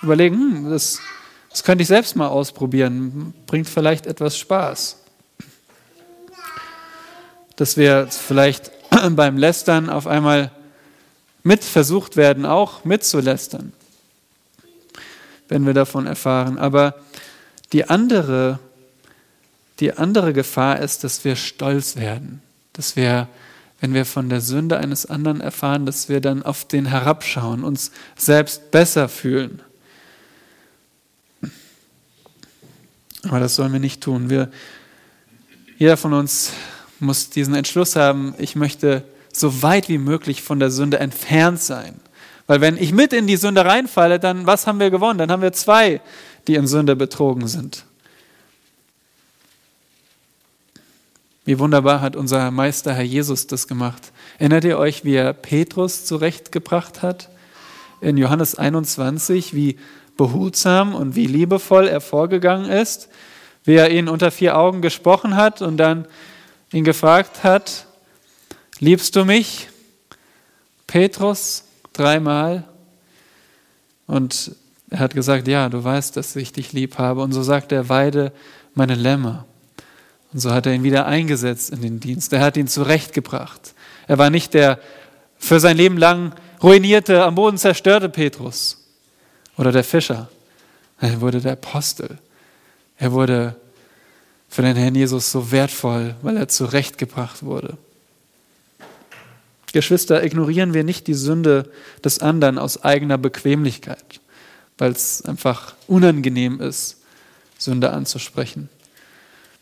überlegen, 0.01 0.36
hm, 0.36 0.69
das, 0.69 1.00
das 1.50 1.63
könnte 1.63 1.81
ich 1.81 1.88
selbst 1.88 2.15
mal 2.15 2.27
ausprobieren, 2.27 3.34
bringt 3.46 3.67
vielleicht 3.67 4.07
etwas 4.07 4.38
Spaß. 4.38 4.98
Dass 7.57 7.77
wir 7.77 8.07
vielleicht 8.10 8.72
beim 9.12 9.38
Lästern 9.38 9.89
auf 9.89 10.08
einmal 10.08 10.51
mit 11.44 11.63
versucht 11.63 12.17
werden, 12.17 12.46
auch 12.46 12.84
mitzulästern, 12.84 13.72
wenn 15.48 15.65
wir 15.65 15.74
davon 15.74 16.06
erfahren. 16.06 16.58
Aber 16.58 16.96
die 17.72 17.89
andere, 17.89 18.60
die 19.79 19.94
andere 19.94 20.34
Gefahr 20.34 20.79
ist, 20.79 21.03
dass 21.03 21.24
wir 21.24 21.36
stolz 21.36 21.96
werden, 21.96 22.41
dass 22.74 22.96
wir, 22.96 23.29
wenn 23.79 23.94
wir 23.94 24.06
von 24.06 24.29
der 24.29 24.41
Sünde 24.41 24.77
eines 24.77 25.06
anderen 25.06 25.39
erfahren, 25.39 25.86
dass 25.86 26.10
wir 26.10 26.20
dann 26.20 26.44
auf 26.44 26.65
den 26.65 26.86
herabschauen, 26.86 27.63
uns 27.63 27.91
selbst 28.17 28.72
besser 28.72 29.08
fühlen. 29.08 29.62
Aber 33.24 33.39
das 33.39 33.56
sollen 33.56 33.74
wir 33.74 33.79
nicht 33.79 34.01
tun. 34.01 34.29
Wir, 34.29 34.51
jeder 35.77 35.98
von 35.98 36.13
uns 36.13 36.51
muss 37.00 37.30
diesen 37.30 37.56
Entschluss 37.56 37.96
haben, 37.96 38.34
ich 38.38 38.56
möchte 38.56 39.04
so 39.32 39.62
weit 39.62 39.89
wie 39.89 39.98
möglich 39.98 40.42
von 40.42 40.60
der 40.60 40.72
Sünde 40.72 41.00
entfernt 41.00 41.62
sein. 41.62 42.00
Weil 42.48 42.62
wenn 42.62 42.77
ich 42.77 42.94
mit 42.94 43.13
in 43.13 43.27
die 43.27 43.38
Sünde 43.38 43.66
reinfalle, 43.66 44.20
dann 44.20 44.46
was 44.46 44.68
haben 44.68 44.80
wir 44.80 44.89
gewonnen? 44.89 45.20
Dann 45.20 45.32
haben 45.32 45.42
wir 45.42 45.54
zwei, 45.54 46.01
die 46.48 46.56
in 46.56 46.68
Sünde 46.68 46.96
betrogen 46.96 47.48
sind. 47.48 47.86
Wie 51.44 51.60
wunderbar 51.60 52.01
hat 52.01 52.16
unser 52.16 52.51
Meister 52.51 52.94
Herr 52.94 53.04
Jesus 53.04 53.48
das 53.48 53.68
gemacht. 53.68 54.12
Erinnert 54.38 54.66
ihr 54.66 54.77
euch, 54.77 55.06
wie 55.06 55.16
er 55.16 55.34
Petrus 55.34 56.06
zurechtgebracht 56.06 57.01
hat? 57.01 57.30
In 58.01 58.18
Johannes 58.18 58.56
21, 58.56 59.54
wie 59.54 59.77
behutsam 60.18 60.94
und 60.94 61.16
wie 61.16 61.25
liebevoll 61.25 61.88
er 61.88 62.01
vorgegangen 62.01 62.70
ist, 62.70 63.08
wie 63.63 63.75
er 63.75 63.92
ihn 63.92 64.10
unter 64.10 64.32
vier 64.32 64.58
Augen 64.58 64.82
gesprochen 64.82 65.36
hat 65.36 65.62
und 65.62 65.77
dann 65.77 66.06
ihn 66.72 66.84
gefragt 66.84 67.44
hat, 67.44 67.86
liebst 68.80 69.16
du 69.16 69.26
mich? 69.26 69.70
Petrus 70.86 71.64
dreimal. 71.94 72.64
Und 74.06 74.56
er 74.90 75.00
hat 75.00 75.14
gesagt, 75.14 75.48
ja, 75.48 75.70
du 75.70 75.84
weißt, 75.84 76.16
dass 76.16 76.36
ich 76.36 76.54
dich 76.54 76.72
lieb 76.74 76.98
habe. 76.98 77.22
Und 77.22 77.34
so 77.34 77.44
sagt 77.44 77.72
er, 77.72 77.90
weide 77.90 78.32
meine 78.74 78.96
Lämmer. 78.96 79.46
Und 80.34 80.40
so 80.40 80.52
hat 80.52 80.66
er 80.66 80.74
ihn 80.74 80.84
wieder 80.84 81.06
eingesetzt 81.06 81.72
in 81.72 81.82
den 81.82 82.00
Dienst. 82.00 82.32
Er 82.34 82.42
hat 82.42 82.58
ihn 82.58 82.68
zurechtgebracht. 82.68 83.74
Er 84.08 84.18
war 84.18 84.30
nicht 84.30 84.54
der 84.54 84.80
für 85.38 85.60
sein 85.60 85.78
Leben 85.78 85.98
lang 85.98 86.34
ruinierte, 86.64 87.24
am 87.24 87.36
Boden 87.36 87.58
zerstörte 87.58 88.10
Petrus 88.10 88.88
oder 89.58 89.72
der 89.72 89.84
Fischer. 89.84 90.30
Er 91.00 91.22
wurde 91.22 91.42
der 91.42 91.54
Apostel. 91.54 92.18
Er 92.98 93.12
wurde 93.12 93.56
für 94.50 94.62
den 94.62 94.75
Herrn 94.75 94.96
Jesus 94.96 95.32
so 95.32 95.51
wertvoll, 95.51 96.16
weil 96.22 96.38
er 96.38 96.48
zurechtgebracht 96.48 97.44
wurde. 97.44 97.77
Geschwister, 99.74 100.24
ignorieren 100.24 100.74
wir 100.74 100.84
nicht 100.84 101.08
die 101.08 101.13
Sünde 101.13 101.70
des 102.04 102.20
anderen 102.20 102.58
aus 102.58 102.84
eigener 102.84 103.18
Bequemlichkeit, 103.18 104.22
weil 104.77 104.92
es 104.92 105.24
einfach 105.24 105.75
unangenehm 105.88 106.62
ist, 106.62 106.98
Sünde 107.58 107.92
anzusprechen. 107.92 108.70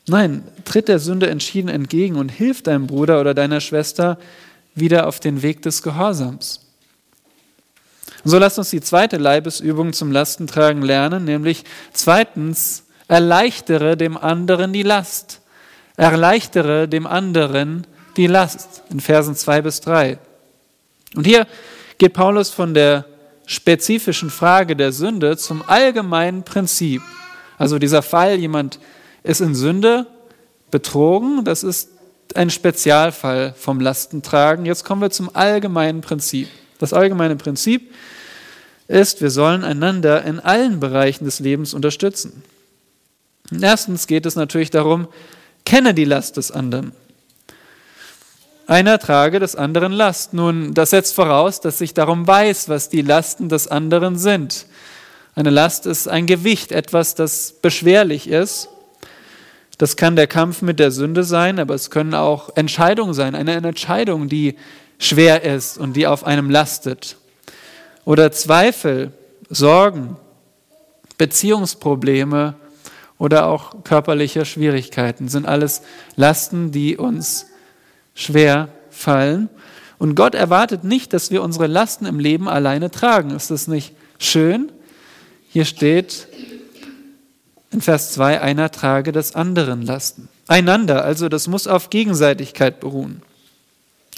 Nein, 0.08 0.44
tritt 0.66 0.88
der 0.88 1.00
Sünde 1.00 1.30
entschieden 1.30 1.68
entgegen 1.68 2.16
und 2.16 2.30
hilf 2.30 2.62
deinem 2.62 2.88
Bruder 2.88 3.20
oder 3.20 3.34
deiner 3.34 3.60
Schwester 3.60 4.20
wieder 4.76 5.08
auf 5.08 5.20
den 5.20 5.42
Weg 5.42 5.64
des 5.64 5.82
Gehorsams. 5.82 6.62
Und 8.24 8.32
so 8.32 8.38
lasst 8.38 8.60
uns 8.60 8.70
die 8.70 8.82
zweite 8.82 9.18
Leibesübung 9.18 9.94
zum 9.94 10.12
Lastentragen 10.12 10.82
lernen, 10.82 11.26
nämlich 11.26 11.64
zweitens, 11.94 12.85
erleichtere 13.08 13.98
dem 13.98 14.18
anderen 14.18 14.74
die 14.74 14.84
Last. 14.84 15.42
Erleichtere 15.98 16.88
dem 16.88 17.08
anderen 17.08 17.88
die 18.18 18.28
Last. 18.28 18.84
In 18.90 19.00
Versen 19.00 19.36
2 19.36 19.62
bis 19.62 19.82
3. 19.82 20.18
Und 21.16 21.26
hier 21.26 21.48
geht 21.98 22.14
Paulus 22.14 22.50
von 22.50 22.74
der 22.74 23.06
spezifischen 23.46 24.30
Frage 24.30 24.76
der 24.76 24.92
Sünde 24.92 25.38
zum 25.38 25.64
allgemeinen 25.68 26.44
Prinzip. 26.44 27.02
Also 27.58 27.80
dieser 27.80 28.02
Fall, 28.02 28.36
jemand 28.36 28.80
ist 29.24 29.42
in 29.42 29.56
Sünde 29.56 30.08
betrogen, 30.72 31.46
das 31.46 31.64
ist 31.64 31.90
ein 32.34 32.50
Spezialfall 32.50 33.54
vom 33.58 33.80
Lastentragen. 33.80 34.66
Jetzt 34.66 34.84
kommen 34.84 35.02
wir 35.02 35.10
zum 35.10 35.34
allgemeinen 35.34 36.02
Prinzip. 36.02 36.50
Das 36.80 36.92
allgemeine 36.92 37.36
Prinzip 37.36 37.94
ist, 38.88 39.22
wir 39.22 39.30
sollen 39.30 39.64
einander 39.64 40.24
in 40.24 40.40
allen 40.40 40.80
Bereichen 40.80 41.26
des 41.26 41.40
Lebens 41.40 41.74
unterstützen. 41.74 42.44
Erstens 43.52 44.08
geht 44.08 44.26
es 44.26 44.36
natürlich 44.36 44.72
darum, 44.72 45.08
kenne 45.66 45.94
die 45.94 46.06
Last 46.06 46.38
des 46.38 46.52
anderen. 46.52 46.94
Einer 48.68 48.98
trage 48.98 49.40
des 49.40 49.56
anderen 49.56 49.92
Last. 49.92 50.34
Nun, 50.34 50.74
das 50.74 50.90
setzt 50.90 51.14
voraus, 51.14 51.62
dass 51.62 51.82
ich 51.82 51.94
darum 51.94 52.26
weiß, 52.26 52.68
was 52.68 52.90
die 52.90 53.04
Lasten 53.04 53.48
des 53.48 53.68
anderen 53.68 54.18
sind. 54.18 54.66
Eine 55.36 55.52
Last 55.52 55.86
ist 55.86 56.08
ein 56.08 56.26
Gewicht, 56.26 56.72
etwas, 56.72 57.14
das 57.14 57.52
beschwerlich 57.62 58.28
ist. 58.28 58.70
Das 59.78 59.98
kann 59.98 60.16
der 60.16 60.28
Kampf 60.28 60.62
mit 60.62 60.80
der 60.80 60.90
Sünde 60.90 61.24
sein, 61.24 61.60
aber 61.60 61.76
es 61.76 61.92
können 61.92 62.16
auch 62.16 62.56
Entscheidungen 62.56 63.14
sein. 63.14 63.36
Eine 63.36 63.56
Entscheidung, 63.56 64.30
die 64.30 64.56
schwer 64.98 65.44
ist 65.44 65.78
und 65.78 65.94
die 65.94 66.08
auf 66.08 66.26
einem 66.26 66.50
lastet. 66.50 67.18
Oder 68.06 68.32
Zweifel, 68.32 69.12
Sorgen, 69.50 70.16
Beziehungsprobleme 71.18 72.56
oder 73.18 73.48
auch 73.48 73.84
körperliche 73.84 74.46
Schwierigkeiten 74.46 75.30
sind 75.30 75.48
alles 75.48 75.82
Lasten, 76.16 76.72
die 76.72 76.98
uns 76.98 77.48
schwer 78.14 78.70
fallen. 78.90 79.50
Und 79.98 80.16
Gott 80.16 80.36
erwartet 80.36 80.84
nicht, 80.84 81.14
dass 81.14 81.32
wir 81.32 81.42
unsere 81.42 81.68
Lasten 81.68 82.06
im 82.06 82.20
Leben 82.20 82.50
alleine 82.50 82.92
tragen. 82.92 83.32
Ist 83.32 83.52
das 83.52 83.68
nicht 83.68 83.94
schön? 84.20 84.72
Hier 85.50 85.66
steht 85.66 86.28
in 87.72 87.82
Vers 87.82 88.12
2, 88.14 88.42
einer 88.42 88.72
trage 88.72 89.12
des 89.12 89.36
anderen 89.36 89.82
Lasten. 89.82 90.28
Einander, 90.48 91.04
also 91.04 91.30
das 91.30 91.48
muss 91.48 91.68
auf 91.68 91.90
Gegenseitigkeit 91.90 92.80
beruhen. 92.80 93.22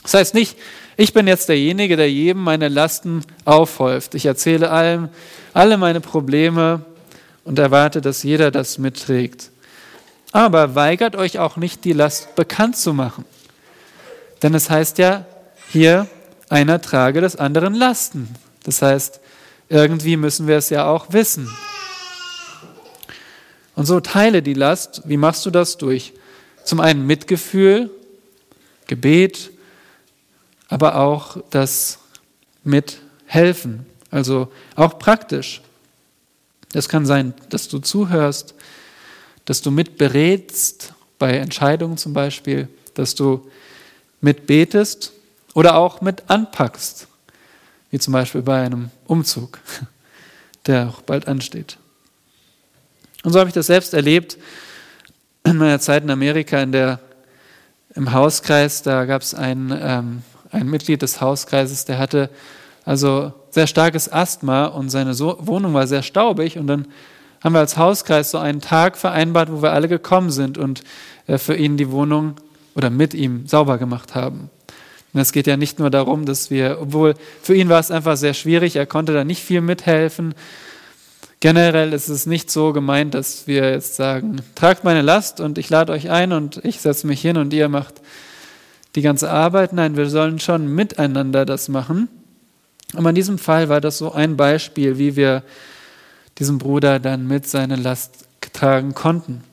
Das 0.01 0.13
heißt 0.13 0.33
nicht, 0.33 0.57
ich 0.95 1.13
bin 1.13 1.27
jetzt 1.27 1.49
derjenige, 1.49 1.95
der 1.95 2.11
jedem 2.11 2.41
meine 2.41 2.69
Lasten 2.69 3.23
aufhäuft. 3.45 4.15
Ich 4.15 4.25
erzähle 4.25 4.71
allem 4.71 5.09
alle 5.53 5.77
meine 5.77 6.01
Probleme 6.01 6.81
und 7.47 7.57
erwarte, 7.57 8.01
dass 8.01 8.23
jeder 8.23 8.51
das 8.51 8.77
mitträgt. 8.77 9.51
Aber 10.33 10.75
weigert 10.75 11.15
euch 11.15 11.39
auch 11.39 11.55
nicht, 11.55 11.85
die 11.85 11.93
Last 11.93 12.35
bekannt 12.35 12.75
zu 12.75 12.93
machen. 12.93 13.23
Denn 14.43 14.53
es 14.53 14.69
heißt 14.69 14.97
ja 14.97 15.25
hier, 15.69 16.07
einer 16.49 16.81
trage 16.81 17.21
des 17.21 17.37
anderen 17.37 17.73
Lasten. 17.73 18.35
Das 18.63 18.81
heißt, 18.81 19.21
irgendwie 19.69 20.17
müssen 20.17 20.45
wir 20.45 20.57
es 20.57 20.69
ja 20.69 20.89
auch 20.89 21.13
wissen. 21.13 21.49
Und 23.75 23.85
so 23.85 24.01
teile 24.01 24.41
die 24.41 24.53
Last. 24.53 25.03
Wie 25.05 25.17
machst 25.17 25.45
du 25.45 25.49
das? 25.49 25.77
Durch 25.77 26.11
zum 26.65 26.81
einen 26.81 27.07
Mitgefühl, 27.07 27.89
Gebet, 28.87 29.51
aber 30.67 30.97
auch 30.97 31.37
das 31.49 31.99
Mithelfen. 32.65 33.85
Also 34.11 34.51
auch 34.75 34.99
praktisch. 34.99 35.61
Es 36.77 36.89
kann 36.89 37.07
sein, 37.07 37.33
dass 37.49 37.67
du 37.67 37.79
zuhörst, 37.79 38.53
dass 39.45 39.63
du 39.63 39.71
mitberätst 39.71 40.93
bei 41.17 41.31
Entscheidungen 41.37 41.97
zum 41.97 42.13
Beispiel, 42.13 42.67
dass 42.93 43.15
du 43.15 43.49
mitbetest 44.21 45.11
oder 45.55 45.75
auch 45.75 46.01
mit 46.01 46.29
anpackst, 46.29 47.07
wie 47.89 47.97
zum 47.97 48.13
Beispiel 48.13 48.43
bei 48.43 48.63
einem 48.63 48.91
Umzug, 49.07 49.59
der 50.67 50.89
auch 50.89 51.01
bald 51.01 51.27
ansteht. 51.27 51.77
Und 53.23 53.33
so 53.33 53.39
habe 53.39 53.49
ich 53.49 53.55
das 53.55 53.67
selbst 53.67 53.95
erlebt 53.95 54.37
in 55.43 55.57
meiner 55.57 55.79
Zeit 55.79 56.03
in 56.03 56.11
Amerika 56.11 56.61
in 56.61 56.71
der, 56.71 56.99
im 57.95 58.13
Hauskreis. 58.13 58.83
Da 58.83 59.05
gab 59.05 59.23
es 59.23 59.33
ein, 59.33 59.75
ähm, 59.81 60.21
ein 60.51 60.69
Mitglied 60.69 61.01
des 61.01 61.21
Hauskreises, 61.21 61.85
der 61.85 61.97
hatte 61.97 62.29
also 62.87 63.33
sehr 63.49 63.67
starkes 63.67 64.09
Asthma 64.09 64.65
und 64.67 64.89
seine 64.89 65.13
so 65.13 65.37
Wohnung 65.41 65.73
war 65.73 65.87
sehr 65.87 66.03
staubig. 66.03 66.57
Und 66.57 66.67
dann 66.67 66.87
haben 67.43 67.51
wir 67.51 67.59
als 67.59 67.75
Hauskreis 67.77 68.31
so 68.31 68.37
einen 68.37 68.61
Tag 68.61 68.95
vereinbart, 68.95 69.51
wo 69.51 69.61
wir 69.61 69.73
alle 69.73 69.89
gekommen 69.89 70.31
sind 70.31 70.57
und 70.57 70.83
äh, 71.27 71.37
für 71.37 71.57
ihn 71.57 71.75
die 71.75 71.91
Wohnung 71.91 72.35
oder 72.75 72.89
mit 72.89 73.13
ihm 73.13 73.45
sauber 73.45 73.77
gemacht 73.77 74.15
haben. 74.15 74.49
Und 75.11 75.19
es 75.19 75.33
geht 75.33 75.47
ja 75.47 75.57
nicht 75.57 75.79
nur 75.79 75.89
darum, 75.89 76.25
dass 76.25 76.49
wir, 76.49 76.77
obwohl 76.79 77.15
für 77.41 77.55
ihn 77.55 77.67
war 77.67 77.81
es 77.81 77.91
einfach 77.91 78.15
sehr 78.15 78.33
schwierig, 78.33 78.77
er 78.77 78.85
konnte 78.85 79.11
da 79.11 79.25
nicht 79.25 79.43
viel 79.43 79.59
mithelfen. 79.59 80.33
Generell 81.41 81.91
ist 81.91 82.07
es 82.07 82.25
nicht 82.25 82.49
so 82.49 82.71
gemeint, 82.71 83.13
dass 83.15 83.47
wir 83.47 83.69
jetzt 83.69 83.97
sagen, 83.97 84.37
tragt 84.55 84.85
meine 84.85 85.01
Last 85.01 85.41
und 85.41 85.57
ich 85.57 85.69
lade 85.69 85.91
euch 85.91 86.09
ein 86.09 86.31
und 86.31 86.63
ich 86.63 86.79
setze 86.79 87.05
mich 87.05 87.19
hin 87.19 87.35
und 87.35 87.51
ihr 87.51 87.67
macht 87.67 87.95
die 88.95 89.01
ganze 89.01 89.29
Arbeit. 89.29 89.73
Nein, 89.73 89.97
wir 89.97 90.09
sollen 90.09 90.39
schon 90.39 90.73
miteinander 90.73 91.45
das 91.45 91.67
machen. 91.67 92.07
Aber 92.93 93.09
in 93.09 93.15
diesem 93.15 93.37
Fall 93.37 93.69
war 93.69 93.81
das 93.81 93.97
so 93.97 94.13
ein 94.13 94.37
Beispiel, 94.37 94.97
wie 94.97 95.15
wir 95.15 95.43
diesen 96.39 96.57
Bruder 96.57 96.99
dann 96.99 97.27
mit 97.27 97.47
seiner 97.47 97.77
Last 97.77 98.25
tragen 98.53 98.93
konnten. 98.93 99.43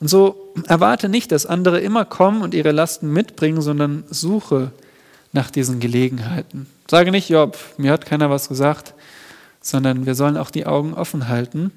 Und 0.00 0.08
so 0.08 0.52
erwarte 0.66 1.08
nicht, 1.08 1.30
dass 1.30 1.44
andere 1.46 1.80
immer 1.80 2.04
kommen 2.04 2.42
und 2.42 2.54
ihre 2.54 2.72
Lasten 2.72 3.12
mitbringen, 3.12 3.60
sondern 3.60 4.04
suche 4.08 4.72
nach 5.32 5.50
diesen 5.50 5.78
Gelegenheiten. 5.78 6.66
Sage 6.90 7.10
nicht, 7.10 7.28
ja, 7.28 7.50
mir 7.76 7.92
hat 7.92 8.06
keiner 8.06 8.30
was 8.30 8.48
gesagt, 8.48 8.94
sondern 9.60 10.06
wir 10.06 10.14
sollen 10.14 10.38
auch 10.38 10.50
die 10.50 10.66
Augen 10.66 10.94
offen 10.94 11.28
halten. 11.28 11.70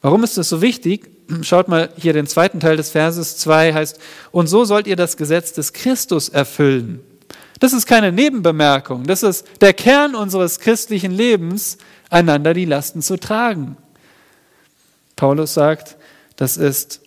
Warum 0.00 0.22
ist 0.22 0.38
das 0.38 0.48
so 0.48 0.62
wichtig? 0.62 1.10
Schaut 1.42 1.68
mal 1.68 1.90
hier 1.96 2.12
den 2.12 2.26
zweiten 2.26 2.60
Teil 2.60 2.76
des 2.76 2.90
Verses 2.90 3.36
2 3.38 3.74
heißt, 3.74 4.00
und 4.30 4.46
so 4.46 4.64
sollt 4.64 4.86
ihr 4.86 4.96
das 4.96 5.16
Gesetz 5.16 5.52
des 5.52 5.72
Christus 5.72 6.28
erfüllen. 6.28 7.00
Das 7.58 7.72
ist 7.72 7.86
keine 7.86 8.12
Nebenbemerkung, 8.12 9.04
das 9.04 9.22
ist 9.22 9.46
der 9.60 9.72
Kern 9.72 10.14
unseres 10.14 10.60
christlichen 10.60 11.10
Lebens, 11.10 11.78
einander 12.10 12.54
die 12.54 12.64
Lasten 12.64 13.02
zu 13.02 13.18
tragen. 13.18 13.76
Paulus 15.16 15.54
sagt, 15.54 15.96
das 16.36 16.56
ist, 16.56 17.00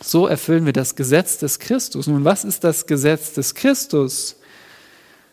so 0.00 0.26
erfüllen 0.28 0.64
wir 0.64 0.72
das 0.72 0.94
Gesetz 0.94 1.38
des 1.38 1.58
Christus. 1.58 2.06
Nun, 2.06 2.24
was 2.24 2.44
ist 2.44 2.62
das 2.62 2.86
Gesetz 2.86 3.32
des 3.32 3.54
Christus? 3.54 4.36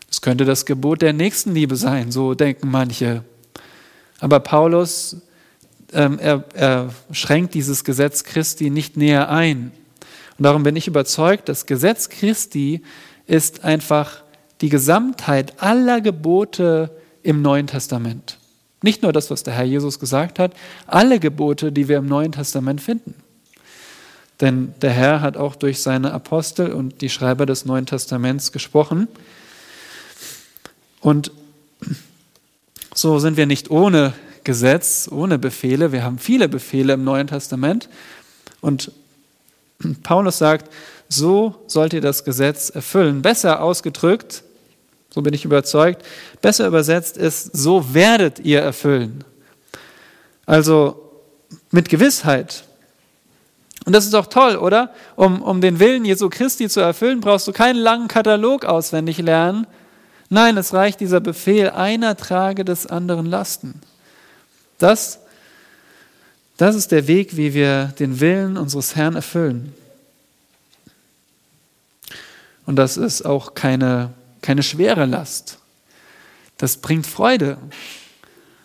Es 0.10 0.22
könnte 0.22 0.46
das 0.46 0.66
Gebot 0.66 1.02
der 1.04 1.14
Nächstenliebe 1.14 1.76
sein, 1.76 2.12
so 2.12 2.34
denken 2.34 2.72
manche. 2.72 3.24
Aber 4.20 4.40
Paulus 4.40 5.18
ähm, 5.94 6.20
er, 6.20 6.44
er 6.54 6.90
schränkt 7.12 7.54
dieses 7.54 7.84
Gesetz 7.84 8.24
Christi 8.24 8.70
nicht 8.70 8.98
näher 8.98 9.30
ein. 9.30 9.72
Und 10.38 10.44
darum 10.44 10.64
bin 10.64 10.76
ich 10.76 10.88
überzeugt, 10.88 11.48
das 11.48 11.66
Gesetz 11.66 12.10
Christi 12.10 12.82
ist 13.28 13.64
einfach 13.64 14.22
die 14.62 14.70
Gesamtheit 14.70 15.62
aller 15.62 16.02
Gebote 16.02 16.92
im 17.24 17.42
Neuen 17.42 17.68
Testament. 17.68 18.38
Nicht 18.82 19.02
nur 19.02 19.12
das, 19.14 19.32
was 19.32 19.44
der 19.44 19.54
Herr 19.54 19.64
Jesus 19.64 20.00
gesagt 20.00 20.38
hat, 20.38 20.54
alle 20.86 21.20
Gebote, 21.20 21.72
die 21.72 21.88
wir 21.88 21.98
im 21.98 22.06
Neuen 22.06 22.32
Testament 22.32 22.82
finden. 22.82 23.16
Denn 24.42 24.74
der 24.82 24.92
Herr 24.92 25.22
hat 25.22 25.38
auch 25.38 25.56
durch 25.56 25.82
seine 25.82 26.14
Apostel 26.14 26.72
und 26.72 27.02
die 27.02 27.10
Schreiber 27.10 27.46
des 27.46 27.66
Neuen 27.66 27.86
Testaments 27.86 28.52
gesprochen. 28.52 29.08
Und 31.00 31.32
so 32.94 33.20
sind 33.20 33.38
wir 33.38 33.46
nicht 33.46 33.72
ohne 33.72 34.14
Gesetz, 34.44 35.10
ohne 35.12 35.40
Befehle. 35.40 35.92
Wir 35.92 36.04
haben 36.04 36.20
viele 36.20 36.48
Befehle 36.48 36.94
im 36.94 37.04
Neuen 37.04 37.28
Testament. 37.28 37.90
Und 38.62 38.92
Paulus 40.04 40.38
sagt, 40.38 40.72
so 41.10 41.56
sollt 41.68 41.94
ihr 41.94 42.02
das 42.02 42.24
Gesetz 42.24 42.70
erfüllen. 42.70 43.22
Besser 43.22 43.62
ausgedrückt, 43.62 44.44
so 45.10 45.22
bin 45.22 45.34
ich 45.34 45.46
überzeugt, 45.46 46.04
besser 46.42 46.68
übersetzt 46.68 47.18
ist, 47.18 47.56
so 47.56 47.94
werdet 47.94 48.40
ihr 48.40 48.62
erfüllen. 48.62 49.24
Also 50.46 51.02
mit 51.72 51.90
Gewissheit. 51.90 52.66
Und 53.86 53.94
das 53.94 54.06
ist 54.06 54.14
doch 54.14 54.26
toll, 54.26 54.56
oder? 54.58 54.92
Um, 55.16 55.42
um 55.42 55.62
den 55.62 55.80
Willen 55.80 56.06
Jesu 56.06 56.30
Christi 56.30 56.68
zu 56.68 56.80
erfüllen, 56.80 57.22
brauchst 57.22 57.48
du 57.48 57.54
keinen 57.54 57.78
langen 57.78 58.08
Katalog 58.08 58.66
auswendig 58.66 59.20
lernen. 59.20 59.68
Nein, 60.30 60.58
es 60.58 60.74
reicht 60.74 61.00
dieser 61.00 61.20
Befehl, 61.20 61.70
einer 61.70 62.18
trage 62.18 62.66
des 62.66 62.88
anderen 62.88 63.28
Lasten. 63.28 63.80
Das, 64.80 65.20
das 66.58 66.76
ist 66.76 66.92
der 66.92 67.08
Weg, 67.08 67.38
wie 67.38 67.54
wir 67.54 67.94
den 68.00 68.20
Willen 68.20 68.58
unseres 68.58 68.96
Herrn 68.96 69.16
erfüllen. 69.16 69.74
Und 72.66 72.76
das 72.78 72.98
ist 72.98 73.26
auch 73.26 73.54
keine, 73.54 74.14
keine 74.42 74.64
schwere 74.64 75.06
Last. 75.06 75.60
Das 76.58 76.78
bringt 76.78 77.06
Freude. 77.06 77.58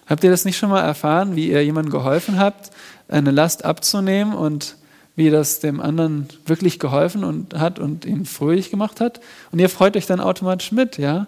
Habt 0.06 0.24
ihr 0.24 0.30
das 0.30 0.44
nicht 0.44 0.56
schon 0.56 0.70
mal 0.70 0.82
erfahren, 0.82 1.36
wie 1.36 1.50
ihr 1.50 1.64
jemandem 1.64 1.92
geholfen 1.92 2.38
habt, 2.38 2.70
eine 3.08 3.30
Last 3.30 3.64
abzunehmen 3.64 4.34
und 4.34 4.76
wie 5.16 5.30
das 5.30 5.60
dem 5.60 5.80
anderen 5.80 6.28
wirklich 6.46 6.78
geholfen 6.78 7.24
und 7.24 7.54
hat 7.54 7.78
und 7.78 8.04
ihn 8.04 8.24
fröhlich 8.24 8.70
gemacht 8.70 9.00
hat? 9.00 9.20
Und 9.52 9.58
ihr 9.58 9.68
freut 9.68 9.96
euch 9.96 10.06
dann 10.06 10.20
automatisch 10.20 10.72
mit, 10.72 10.98
ja, 10.98 11.26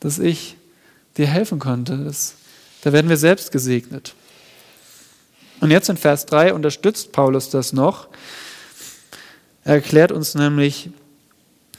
dass 0.00 0.18
ich 0.18 0.56
dir 1.16 1.26
helfen 1.26 1.58
konnte. 1.58 1.96
Das 1.96 2.34
da 2.84 2.92
werden 2.92 3.08
wir 3.08 3.16
selbst 3.16 3.50
gesegnet. 3.50 4.14
Und 5.60 5.70
jetzt 5.70 5.88
in 5.88 5.96
Vers 5.96 6.26
3 6.26 6.52
unterstützt 6.52 7.12
Paulus 7.12 7.48
das 7.48 7.72
noch. 7.72 8.08
Er 9.64 9.76
erklärt 9.76 10.12
uns 10.12 10.34
nämlich, 10.34 10.90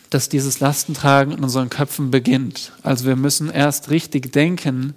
dass 0.10 0.30
dieses 0.30 0.60
Lastentragen 0.60 1.34
in 1.34 1.44
unseren 1.44 1.70
Köpfen 1.70 2.12
beginnt. 2.12 2.72
Also 2.84 3.06
wir 3.06 3.16
müssen 3.16 3.50
erst 3.50 3.90
richtig 3.90 4.32
denken, 4.32 4.94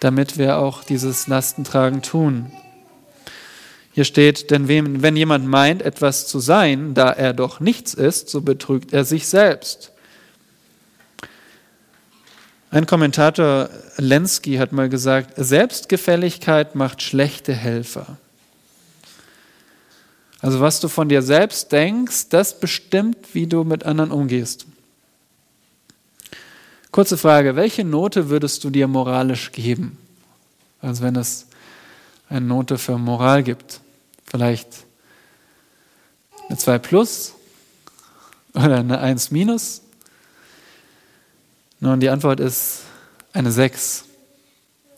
damit 0.00 0.38
wir 0.38 0.58
auch 0.58 0.84
dieses 0.84 1.26
Lastentragen 1.26 2.02
tun. 2.02 2.50
Hier 3.92 4.04
steht, 4.04 4.50
denn 4.50 4.68
wenn 4.68 5.16
jemand 5.16 5.46
meint, 5.46 5.80
etwas 5.80 6.26
zu 6.26 6.38
sein, 6.38 6.92
da 6.92 7.10
er 7.10 7.32
doch 7.32 7.60
nichts 7.60 7.94
ist, 7.94 8.28
so 8.28 8.42
betrügt 8.42 8.92
er 8.92 9.04
sich 9.04 9.26
selbst. 9.26 9.92
Ein 12.70 12.84
Kommentator 12.86 13.70
Lenski 13.96 14.56
hat 14.56 14.72
mal 14.72 14.90
gesagt, 14.90 15.32
Selbstgefälligkeit 15.36 16.74
macht 16.74 17.00
schlechte 17.00 17.54
Helfer. 17.54 18.18
Also 20.46 20.60
was 20.60 20.78
du 20.78 20.86
von 20.86 21.08
dir 21.08 21.22
selbst 21.22 21.72
denkst, 21.72 22.28
das 22.28 22.60
bestimmt, 22.60 23.34
wie 23.34 23.48
du 23.48 23.64
mit 23.64 23.82
anderen 23.82 24.12
umgehst. 24.12 24.64
Kurze 26.92 27.16
Frage, 27.16 27.56
welche 27.56 27.82
Note 27.82 28.28
würdest 28.28 28.62
du 28.62 28.70
dir 28.70 28.86
moralisch 28.86 29.50
geben? 29.50 29.98
Also 30.80 31.02
wenn 31.02 31.16
es 31.16 31.48
eine 32.28 32.46
Note 32.46 32.78
für 32.78 32.96
Moral 32.96 33.42
gibt. 33.42 33.80
Vielleicht 34.24 34.68
eine 36.48 36.58
2 36.58 36.78
plus 36.78 37.34
oder 38.54 38.76
eine 38.76 39.00
1 39.00 39.32
minus 39.32 39.82
nun, 41.80 41.98
die 41.98 42.08
Antwort 42.08 42.38
ist 42.38 42.82
eine 43.32 43.50
6. 43.50 44.04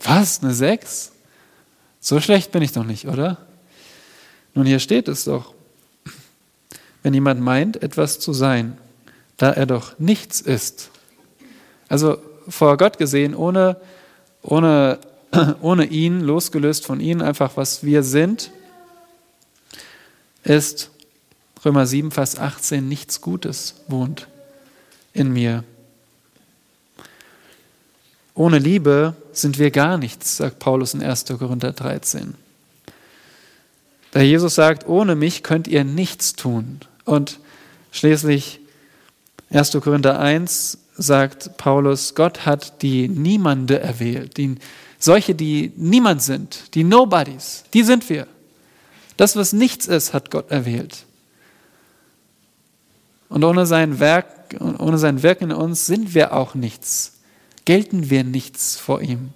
Was? 0.05 0.43
Eine 0.43 0.53
6? 0.53 1.11
So 2.01 2.21
schlecht 2.21 2.53
bin 2.53 2.63
ich 2.63 2.73
doch 2.73 2.85
nicht, 2.85 3.09
oder? 3.09 3.48
Nun, 4.55 4.67
hier 4.67 4.79
steht 4.79 5.09
es 5.09 5.25
doch. 5.25 5.55
Wenn 7.03 7.15
jemand 7.15 7.41
meint, 7.41 7.83
etwas 7.83 8.19
zu 8.19 8.33
sein, 8.33 8.77
da 9.37 9.51
er 9.53 9.67
doch 9.67 9.99
nichts 9.99 10.41
ist. 10.41 10.91
Also 11.89 12.19
vor 12.49 12.77
Gott 12.77 12.99
gesehen, 12.99 13.35
ohne, 13.35 13.77
ohne, 14.43 14.99
ohne 15.61 15.85
ihn, 15.87 16.21
losgelöst 16.21 16.85
von 16.85 17.01
ihm, 17.01 17.23
einfach 17.23 17.57
was 17.57 17.85
wir 17.85 18.03
sind, 18.03 18.51
ist 20.45 20.91
Römer 21.65 21.87
7, 21.87 22.11
Vers 22.11 22.39
18, 22.39 22.89
nichts 22.89 23.21
Gutes 23.21 23.75
wohnt 23.89 24.29
in 25.13 25.33
mir. 25.33 25.65
Ohne 28.35 28.59
Liebe 28.59 29.15
sind 29.33 29.59
wir 29.59 29.71
gar 29.71 29.99
nichts, 29.99 30.37
sagt 30.37 30.61
Paulus 30.61 30.95
in 30.95 31.03
1. 31.03 31.25
Korinther 31.39 31.73
13. 31.73 32.35
Da 34.13 34.21
Jesus 34.21 34.55
sagt, 34.55 34.89
ohne 34.89 35.15
mich 35.15 35.43
könnt 35.43 35.69
ihr 35.69 35.85
nichts 35.85 36.35
tun. 36.35 36.81
Und 37.05 37.39
schließlich 37.93 38.61
1. 39.51 39.73
Korinther 39.81 40.19
1 40.19 40.79
sagt 40.97 41.57
Paulus, 41.57 42.15
Gott 42.15 42.47
hat 42.47 42.83
die 42.83 43.09
Niemande 43.09 43.81
erwählt, 43.81 44.37
die, 44.37 44.57
solche, 44.99 45.35
die 45.35 45.73
niemand 45.77 46.23
sind, 46.23 46.75
die 46.75 46.85
Nobodies, 46.85 47.65
die 47.73 47.83
sind 47.83 48.09
wir. 48.09 48.27
Das, 49.17 49.37
was 49.37 49.53
nichts 49.53 49.87
ist, 49.87 50.13
hat 50.13 50.31
Gott 50.31 50.51
erwählt. 50.51 51.05
Und 53.29 53.45
ohne 53.45 53.67
sein 53.67 54.01
Werk, 54.01 54.27
ohne 54.61 54.99
sein 54.99 55.23
Wirken 55.23 55.51
in 55.51 55.57
uns 55.57 55.87
sind 55.87 56.15
wir 56.15 56.33
auch 56.33 56.55
nichts 56.55 57.19
gelten 57.69 58.09
wir 58.09 58.25
nichts 58.25 58.79
vor 58.79 59.03
ihm. 59.03 59.35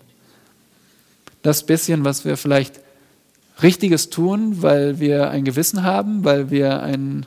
Das 1.42 1.66
bisschen, 1.66 2.02
was 2.06 2.24
wir 2.24 2.38
vielleicht 2.38 2.80
Richtiges 3.60 4.10
tun, 4.10 4.62
weil 4.62 4.98
wir 5.00 5.30
ein 5.30 5.44
Gewissen 5.44 5.82
haben, 5.82 6.24
weil 6.24 6.50
wir 6.50 6.82
ein 6.82 7.26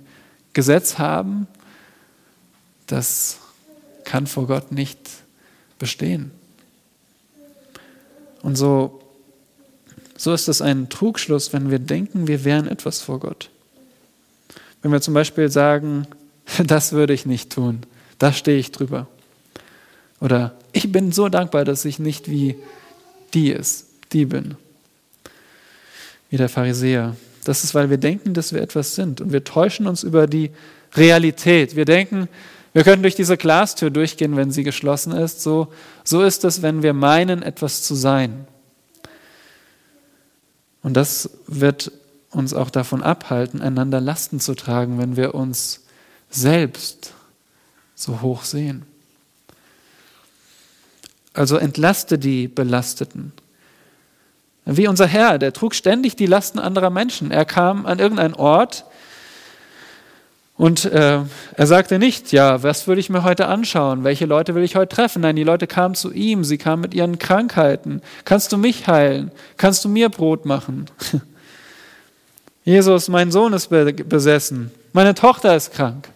Gesetz 0.54 0.98
haben, 0.98 1.48
das 2.88 3.40
kann 4.06 4.28
vor 4.28 4.48
Gott 4.48 4.72
nicht 4.72 5.00
bestehen. 5.80 6.32
Und 8.42 8.56
so, 8.56 9.02
so 10.18 10.34
ist 10.34 10.48
es 10.48 10.62
ein 10.62 10.90
Trugschluss, 10.90 11.52
wenn 11.52 11.70
wir 11.70 11.80
denken, 11.80 12.28
wir 12.28 12.46
wären 12.46 12.68
etwas 12.68 13.02
vor 13.02 13.20
Gott. 13.20 13.50
Wenn 14.82 14.92
wir 14.92 15.02
zum 15.02 15.14
Beispiel 15.14 15.50
sagen, 15.50 16.08
das 16.66 16.92
würde 16.92 17.14
ich 17.14 17.26
nicht 17.26 17.52
tun, 17.52 17.82
da 18.20 18.32
stehe 18.32 18.60
ich 18.60 18.72
drüber. 18.72 19.08
Oder 20.22 20.56
ich 20.72 20.92
bin 20.92 21.12
so 21.12 21.28
dankbar, 21.28 21.66
dass 21.66 21.86
ich 21.86 22.00
nicht 22.00 22.30
wie 22.30 22.56
die 23.34 23.52
ist, 23.52 23.88
die 24.14 24.26
bin. 24.26 24.56
Wie 26.36 26.38
der 26.38 26.50
Pharisäer. 26.50 27.16
Das 27.46 27.64
ist, 27.64 27.74
weil 27.76 27.90
wir 27.90 27.96
denken, 27.96 28.34
dass 28.34 28.52
wir 28.52 28.62
etwas 28.62 28.94
sind. 28.94 29.22
Und 29.22 29.32
wir 29.32 29.46
täuschen 29.46 29.88
uns 29.88 30.04
über 30.04 30.28
die 30.28 30.52
Realität. 30.94 31.78
Wir 31.78 31.86
denken, 31.86 32.28
wir 32.74 32.84
können 32.84 33.04
durch 33.04 33.16
diese 33.16 33.38
Glastür 33.38 33.90
durchgehen, 33.90 34.36
wenn 34.36 34.52
sie 34.52 34.66
geschlossen 34.66 35.14
ist. 35.14 35.42
So, 35.42 35.70
so 36.04 36.24
ist 36.24 36.44
es, 36.44 36.62
wenn 36.62 36.84
wir 36.84 36.92
meinen, 36.92 37.42
etwas 37.42 37.84
zu 37.84 37.96
sein. 37.96 38.48
Und 40.84 40.96
das 40.96 41.30
wird 41.48 41.94
uns 42.32 42.54
auch 42.54 42.70
davon 42.70 43.02
abhalten, 43.02 43.62
einander 43.62 44.02
Lasten 44.02 44.42
zu 44.42 44.56
tragen, 44.56 45.00
wenn 45.00 45.16
wir 45.16 45.36
uns 45.36 45.86
selbst 46.30 47.14
so 47.96 48.20
hoch 48.20 48.44
sehen. 48.44 48.84
Also 51.34 51.56
entlaste 51.56 52.20
die 52.20 52.50
Belasteten. 52.50 53.32
Wie 54.66 54.88
unser 54.88 55.06
Herr, 55.06 55.38
der 55.38 55.54
trug 55.54 55.76
ständig 55.76 56.16
die 56.16 56.26
Lasten 56.26 56.60
anderer 56.60 56.90
Menschen. 56.90 57.32
Er 57.32 57.46
kam 57.46 57.86
an 57.86 58.00
irgendeinen 58.00 58.34
Ort 58.34 58.86
und 60.58 60.86
äh, 60.86 61.20
er 61.54 61.68
sagte 61.68 62.00
nicht, 62.00 62.32
ja, 62.32 62.64
was 62.64 62.88
würde 62.88 63.02
ich 63.02 63.10
mir 63.10 63.24
heute 63.24 63.48
anschauen? 63.48 64.06
Welche 64.06 64.26
Leute 64.26 64.56
will 64.56 64.64
ich 64.64 64.78
heute 64.78 64.96
treffen? 64.96 65.22
Nein, 65.22 65.36
die 65.36 65.44
Leute 65.44 65.68
kamen 65.68 65.96
zu 65.96 66.14
ihm, 66.14 66.46
sie 66.46 66.58
kamen 66.58 66.82
mit 66.82 66.94
ihren 66.94 67.20
Krankheiten. 67.20 68.02
Kannst 68.24 68.54
du 68.54 68.58
mich 68.58 68.88
heilen? 68.88 69.32
Kannst 69.58 69.84
du 69.84 69.90
mir 69.90 70.08
Brot 70.10 70.46
machen? 70.46 70.86
Jesus, 72.64 73.10
mein 73.10 73.32
Sohn 73.32 73.52
ist 73.54 73.68
besessen. 73.70 74.72
Meine 74.94 75.14
Tochter 75.14 75.56
ist 75.56 75.74
krank. 75.74 76.08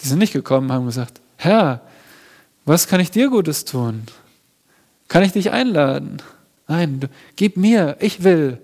Die 0.00 0.08
sind 0.08 0.18
nicht 0.18 0.32
gekommen, 0.32 0.72
haben 0.72 0.84
gesagt, 0.84 1.20
Herr, 1.36 1.80
was 2.64 2.88
kann 2.88 3.00
ich 3.00 3.12
dir 3.12 3.30
Gutes 3.30 3.64
tun? 3.64 4.02
Kann 5.08 5.22
ich 5.22 5.32
dich 5.32 5.50
einladen? 5.50 6.22
Nein, 6.68 7.08
gib 7.36 7.56
mir, 7.56 7.96
ich 8.00 8.24
will. 8.24 8.58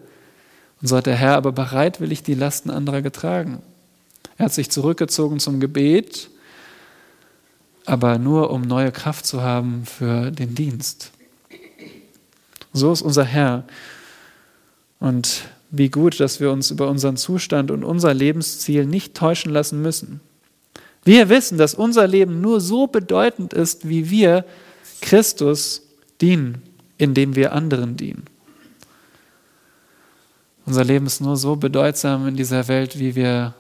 Und 0.81 0.89
so 0.89 0.97
hat 0.97 1.07
der 1.07 1.15
Herr 1.15 1.37
aber 1.37 1.53
bereitwillig 1.53 2.23
die 2.23 2.35
Lasten 2.35 2.71
anderer 2.71 3.03
getragen. 3.03 3.63
Er 4.37 4.47
hat 4.47 4.53
sich 4.53 4.71
zurückgezogen 4.71 5.39
zum 5.39 5.61
Gebet, 5.61 6.29
aber 7.85 8.19
nur 8.19 8.51
um 8.51 8.63
neue 8.63 8.91
Kraft 8.91 9.27
zu 9.27 9.43
haben 9.43 9.85
für 9.87 10.31
den 10.31 10.55
Dienst. 10.55 11.13
So 12.73 12.93
ist 12.93 13.03
unser 13.03 13.25
Herr. 13.25 13.65
Und 14.99 15.43
wie 15.71 15.89
gut, 15.89 16.21
dass 16.21 16.41
wir 16.41 16.51
uns 16.51 16.71
über 16.71 16.89
unseren 16.89 17.17
Zustand 17.17 17.71
und 17.71 17.85
unser 17.85 18.15
Lebensziel 18.15 18.85
nicht 18.87 19.15
täuschen 19.15 19.53
lassen 19.53 19.81
müssen. 19.81 20.21
Wir 21.05 21.29
wissen, 21.29 21.59
dass 21.59 21.75
unser 21.75 22.07
Leben 22.07 22.41
nur 22.41 22.61
so 22.61 22.87
bedeutend 22.87 23.53
ist, 23.53 23.89
wie 23.89 24.11
wir 24.11 24.45
Christus 25.01 25.83
dienen, 26.23 26.63
indem 26.97 27.35
wir 27.35 27.53
anderen 27.53 27.97
dienen. 27.97 28.25
Unser 30.65 30.85
Leben 30.85 31.07
ist 31.07 31.21
nur 31.21 31.37
so 31.37 31.57
bedeutsam 31.57 32.29
in 32.29 32.37
dieser 32.37 32.69
Welt, 32.69 32.99
wie 32.99 33.17
wir 33.17 33.55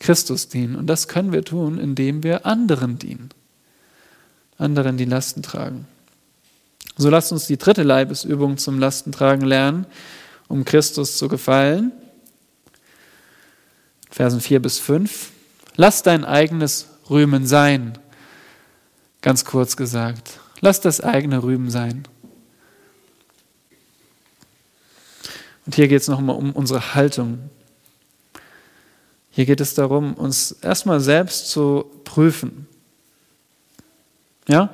Christus 0.00 0.48
dienen. 0.48 0.76
Und 0.76 0.86
das 0.86 1.08
können 1.08 1.32
wir 1.32 1.44
tun, 1.44 1.78
indem 1.78 2.22
wir 2.22 2.46
anderen 2.46 2.98
dienen. 2.98 3.28
Anderen 4.56 4.96
die 4.96 5.04
Lasten 5.04 5.42
tragen. 5.42 5.86
So 6.96 7.10
lasst 7.10 7.30
uns 7.30 7.46
die 7.46 7.58
dritte 7.58 7.82
Leibesübung 7.82 8.58
zum 8.58 8.78
Lastentragen 8.78 9.46
lernen, 9.46 9.86
um 10.48 10.64
Christus 10.64 11.16
zu 11.16 11.28
gefallen. 11.28 11.92
Versen 14.10 14.40
4 14.40 14.60
bis 14.60 14.78
5. 14.78 15.30
Lass 15.76 16.02
dein 16.02 16.24
eigenes 16.24 16.88
Rühmen 17.08 17.46
sein. 17.46 17.98
Ganz 19.20 19.44
kurz 19.44 19.76
gesagt. 19.76 20.40
Lass 20.60 20.80
das 20.80 21.00
eigene 21.00 21.42
Rühmen 21.42 21.70
sein. 21.70 22.04
Und 25.66 25.74
hier 25.74 25.88
geht 25.88 26.00
es 26.00 26.08
nochmal 26.08 26.36
um 26.36 26.52
unsere 26.52 26.94
Haltung. 26.94 27.50
Hier 29.30 29.46
geht 29.46 29.60
es 29.60 29.74
darum, 29.74 30.14
uns 30.14 30.52
erstmal 30.52 31.00
selbst 31.00 31.50
zu 31.50 31.90
prüfen. 32.04 32.66
Ja, 34.48 34.72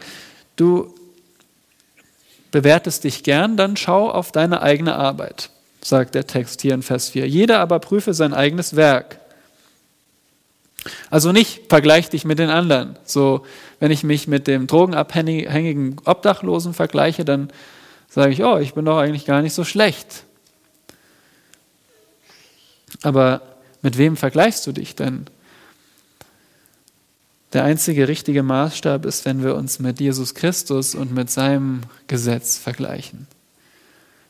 du 0.57 0.95
bewertest 2.51 3.03
dich 3.03 3.25
gern, 3.25 3.57
dann 3.57 3.77
schau 3.77 4.09
auf 4.09 4.31
deine 4.31 4.63
eigene 4.63 4.95
Arbeit, 4.95 5.51
sagt 5.83 6.15
der 6.15 6.29
Text 6.29 6.63
hier 6.63 6.73
in 6.75 6.83
Vers 6.83 7.09
4. 7.11 7.29
Jeder 7.29 7.59
aber 7.59 7.81
prüfe 7.81 8.15
sein 8.15 8.33
eigenes 8.33 8.77
Werk. 8.77 9.19
Also 11.11 11.33
nicht 11.33 11.63
vergleich 11.69 12.11
dich 12.11 12.25
mit 12.25 12.39
den 12.39 12.51
anderen. 12.51 12.97
So, 13.05 13.45
wenn 13.81 13.91
ich 13.91 14.05
mich 14.05 14.29
mit 14.29 14.47
dem 14.47 14.67
drogenabhängigen 14.67 16.01
Obdachlosen 16.05 16.75
vergleiche, 16.75 17.25
dann 17.25 17.51
sage 18.09 18.33
ich, 18.33 18.43
oh, 18.45 18.59
ich 18.59 18.75
bin 18.75 18.85
doch 18.85 18.99
eigentlich 18.99 19.25
gar 19.25 19.43
nicht 19.43 19.55
so 19.55 19.65
schlecht. 19.65 20.25
Aber 23.03 23.43
mit 23.83 23.99
wem 23.99 24.17
vergleichst 24.17 24.67
du 24.67 24.73
dich 24.73 24.95
denn? 24.95 25.27
Der 27.53 27.65
einzige 27.65 28.09
richtige 28.09 28.43
Maßstab 28.43 29.05
ist, 29.05 29.25
wenn 29.25 29.43
wir 29.45 29.55
uns 29.55 29.79
mit 29.79 30.01
Jesus 30.01 30.35
Christus 30.35 30.95
und 30.95 31.13
mit 31.13 31.31
seinem 31.31 31.83
Gesetz 32.09 32.59
vergleichen. 32.59 33.29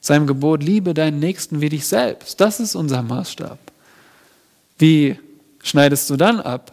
Seinem 0.01 0.27
Gebot, 0.27 0.63
liebe 0.63 0.93
deinen 0.93 1.21
Nächsten 1.21 1.63
wie 1.63 1.71
dich 1.71 1.87
selbst. 1.87 2.41
Das 2.41 2.61
ist 2.61 2.75
unser 2.75 3.03
Maßstab. 3.03 3.59
Wie 4.77 5.19
schneidest 5.65 6.09
du 6.09 6.17
dann 6.17 6.39
ab? 6.41 6.71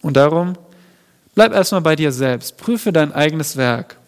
Und 0.00 0.16
darum, 0.16 0.54
bleib 1.34 1.52
erstmal 1.52 1.82
bei 1.82 1.96
dir 1.96 2.12
selbst, 2.12 2.56
prüfe 2.56 2.92
dein 2.92 3.12
eigenes 3.12 3.58
Werk. 3.58 3.98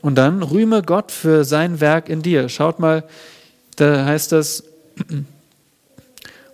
Und 0.00 0.14
dann 0.16 0.42
rühme 0.42 0.82
Gott 0.82 1.10
für 1.10 1.44
sein 1.44 1.80
Werk 1.80 2.08
in 2.08 2.22
dir. 2.22 2.48
Schaut 2.48 2.78
mal, 2.78 3.04
da 3.76 4.04
heißt 4.04 4.32
das, 4.32 4.62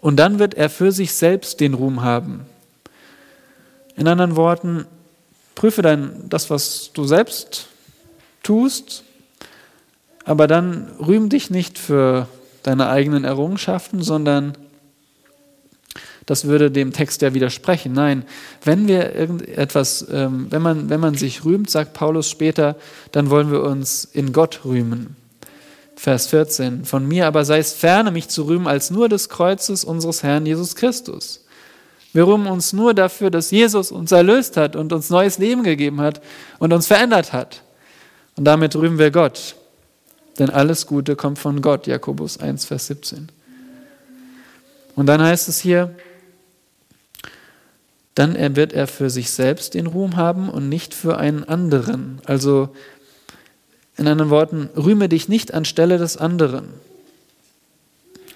und 0.01 0.17
dann 0.17 0.39
wird 0.39 0.55
er 0.55 0.71
für 0.71 0.93
sich 0.93 1.13
selbst 1.13 1.61
den 1.61 1.75
Ruhm 1.75 2.03
haben. 2.03 2.47
In 3.97 4.09
anderen 4.09 4.37
Worten, 4.37 4.87
prüfe 5.57 5.83
dann 5.83 6.29
das, 6.29 6.49
was 6.49 6.91
du 6.95 7.05
selbst 7.05 7.67
tust, 8.43 9.05
aber 10.25 10.47
dann 10.47 10.89
rühm 10.99 11.29
dich 11.29 11.51
nicht 11.51 11.79
für 11.79 12.29
deine 12.63 12.89
eigenen 12.89 13.25
Errungenschaften, 13.25 14.03
sondern 14.03 14.57
das 16.27 16.45
würde 16.45 16.71
dem 16.71 16.93
Text 16.93 17.23
ja 17.23 17.35
widersprechen. 17.35 17.93
Nein, 17.93 18.25
wenn 18.65 18.87
wir 18.87 19.17
irgendetwas, 19.17 20.07
ähm, 20.13 20.47
wenn, 20.51 20.63
man, 20.63 20.89
wenn 20.89 21.01
man 21.01 21.15
sich 21.15 21.45
rühmt, 21.45 21.69
sagt 21.69 21.93
Paulus 21.93 22.31
später, 22.31 22.77
dann 23.11 23.31
wollen 23.31 23.51
wir 23.51 23.63
uns 23.63 24.05
in 24.05 24.33
Gott 24.33 24.61
rühmen. 24.65 25.17
Vers 25.97 26.29
14. 26.29 26.85
Von 26.85 27.09
mir 27.09 27.27
aber 27.27 27.45
sei 27.45 27.59
es 27.59 27.73
ferne, 27.73 28.11
mich 28.11 28.29
zu 28.29 28.45
rühmen, 28.45 28.69
als 28.69 28.91
nur 28.91 29.09
des 29.09 29.29
Kreuzes 29.29 29.83
unseres 29.85 30.23
Herrn 30.23 30.47
Jesus 30.47 30.77
Christus. 30.77 31.45
Wir 32.13 32.27
rühmen 32.27 32.47
uns 32.47 32.73
nur 32.73 32.95
dafür, 32.95 33.31
dass 33.31 33.51
Jesus 33.51 33.93
uns 33.93 34.11
erlöst 34.13 34.57
hat 34.57 34.77
und 34.77 34.93
uns 34.93 35.11
neues 35.11 35.39
Leben 35.39 35.63
gegeben 35.63 36.01
hat 36.01 36.21
und 36.59 36.73
uns 36.73 36.87
verändert 36.87 37.33
hat. 37.33 37.63
Und 38.37 38.45
damit 38.45 38.75
rühmen 38.77 38.99
wir 38.99 39.11
Gott. 39.11 39.57
Denn 40.41 40.49
alles 40.49 40.87
Gute 40.87 41.17
kommt 41.17 41.39
von 41.39 41.61
Gott, 41.61 41.87
Jakobus 41.87 42.41
1, 42.41 42.65
Vers 42.65 42.87
17. 42.87 43.29
Und 44.97 45.05
dann 45.05 45.23
heißt 45.23 45.51
es 45.51 45.61
hier, 45.61 45.95
dann 48.15 48.57
wird 48.57 48.73
er 48.73 48.87
für 48.87 49.11
sich 49.11 49.33
selbst 49.33 49.75
den 49.75 49.87
Ruhm 49.87 50.17
haben 50.17 50.49
und 50.49 50.71
nicht 50.71 50.95
für 50.95 51.19
einen 51.19 51.45
anderen. 51.45 52.23
Also 52.25 52.71
in 53.99 54.09
anderen 54.09 54.31
Worten, 54.31 54.71
rühme 54.75 55.11
dich 55.11 55.29
nicht 55.29 55.53
anstelle 55.53 55.99
des 55.99 56.17
anderen. 56.17 56.71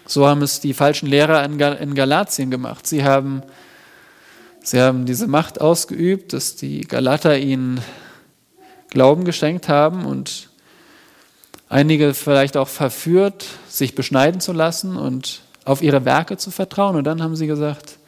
So 0.04 0.26
haben 0.26 0.42
es 0.42 0.60
die 0.60 0.74
falschen 0.74 1.06
Lehrer 1.06 1.42
in 1.42 1.94
Galatien 1.94 2.50
gemacht. 2.50 2.86
Sie 2.86 3.02
haben, 3.02 3.42
sie 4.62 4.78
haben 4.78 5.06
diese 5.06 5.26
Macht 5.26 5.58
ausgeübt, 5.58 6.34
dass 6.34 6.54
die 6.54 6.82
Galater 6.82 7.38
ihnen 7.38 7.80
Glauben 8.90 9.24
geschenkt 9.24 9.70
haben 9.70 10.04
und 10.04 10.50
einige 11.74 12.14
vielleicht 12.14 12.56
auch 12.56 12.68
verführt, 12.68 13.46
sich 13.68 13.96
beschneiden 13.96 14.40
zu 14.40 14.52
lassen 14.52 14.96
und 14.96 15.42
auf 15.64 15.82
ihre 15.82 16.04
Werke 16.04 16.36
zu 16.36 16.52
vertrauen. 16.52 16.94
Und 16.94 17.02
dann 17.02 17.20
haben 17.20 17.34
sie 17.34 17.48
gesagt, 17.48 17.98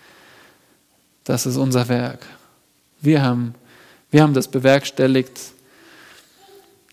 das 1.25 1.47
ist 1.47 1.57
unser 1.57 1.89
Werk. 1.89 2.25
Wir 3.01 3.23
haben, 3.23 3.57
wir 4.13 4.23
haben 4.23 4.35
das 4.35 4.47
bewerkstelligt, 4.47 5.37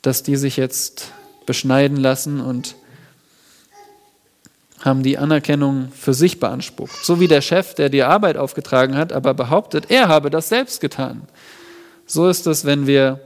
dass 0.01 0.23
die 0.23 0.35
sich 0.35 0.57
jetzt 0.57 1.11
beschneiden 1.45 1.97
lassen 1.97 2.41
und 2.41 2.75
haben 4.79 5.03
die 5.03 5.19
Anerkennung 5.19 5.91
für 5.91 6.15
sich 6.15 6.39
beansprucht. 6.39 7.05
So 7.05 7.19
wie 7.19 7.27
der 7.27 7.41
Chef, 7.41 7.75
der 7.75 7.89
die 7.89 8.01
Arbeit 8.01 8.35
aufgetragen 8.35 8.97
hat, 8.97 9.13
aber 9.13 9.35
behauptet, 9.35 9.91
er 9.91 10.07
habe 10.07 10.31
das 10.31 10.49
selbst 10.49 10.81
getan. 10.81 11.27
So 12.07 12.27
ist 12.27 12.47
es, 12.47 12.65
wenn 12.65 12.87
wir 12.87 13.19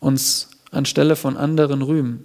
uns 0.00 0.48
anstelle 0.70 1.16
von 1.16 1.36
anderen 1.36 1.82
rühmen. 1.82 2.24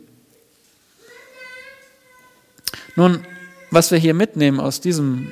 Nun, 2.96 3.26
was 3.72 3.92
wir 3.92 3.98
hier 3.98 4.14
mitnehmen 4.14 4.60
aus 4.60 4.82
diesem, 4.82 5.32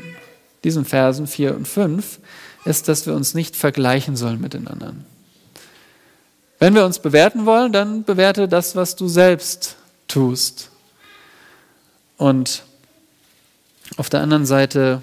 diesen 0.63 0.85
Versen 0.85 1.27
4 1.27 1.55
und 1.55 1.67
5, 1.67 2.19
ist, 2.65 2.87
dass 2.87 3.05
wir 3.05 3.13
uns 3.13 3.33
nicht 3.33 3.55
vergleichen 3.55 4.15
sollen 4.15 4.41
mit 4.41 4.53
den 4.53 4.67
anderen. 4.67 5.05
Wenn 6.59 6.75
wir 6.75 6.85
uns 6.85 6.99
bewerten 6.99 7.45
wollen, 7.45 7.71
dann 7.71 8.03
bewerte 8.03 8.47
das, 8.47 8.75
was 8.75 8.95
du 8.95 9.07
selbst 9.07 9.77
tust. 10.07 10.69
Und 12.17 12.63
auf 13.97 14.09
der 14.09 14.21
anderen 14.21 14.45
Seite 14.45 15.01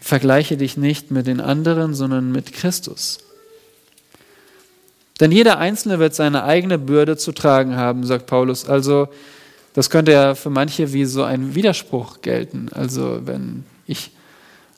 vergleiche 0.00 0.58
dich 0.58 0.76
nicht 0.76 1.10
mit 1.10 1.26
den 1.26 1.40
anderen, 1.40 1.94
sondern 1.94 2.32
mit 2.32 2.52
Christus. 2.52 3.18
Denn 5.20 5.32
jeder 5.32 5.58
Einzelne 5.58 5.98
wird 5.98 6.14
seine 6.14 6.44
eigene 6.44 6.78
Bürde 6.78 7.16
zu 7.16 7.32
tragen 7.32 7.76
haben, 7.76 8.04
sagt 8.04 8.26
Paulus. 8.26 8.68
Also 8.68 9.08
das 9.74 9.90
könnte 9.90 10.12
ja 10.12 10.34
für 10.34 10.50
manche 10.50 10.92
wie 10.92 11.04
so 11.04 11.22
ein 11.22 11.54
Widerspruch 11.54 12.22
gelten. 12.22 12.70
Also 12.72 13.20
wenn 13.24 13.64
ich 13.86 14.10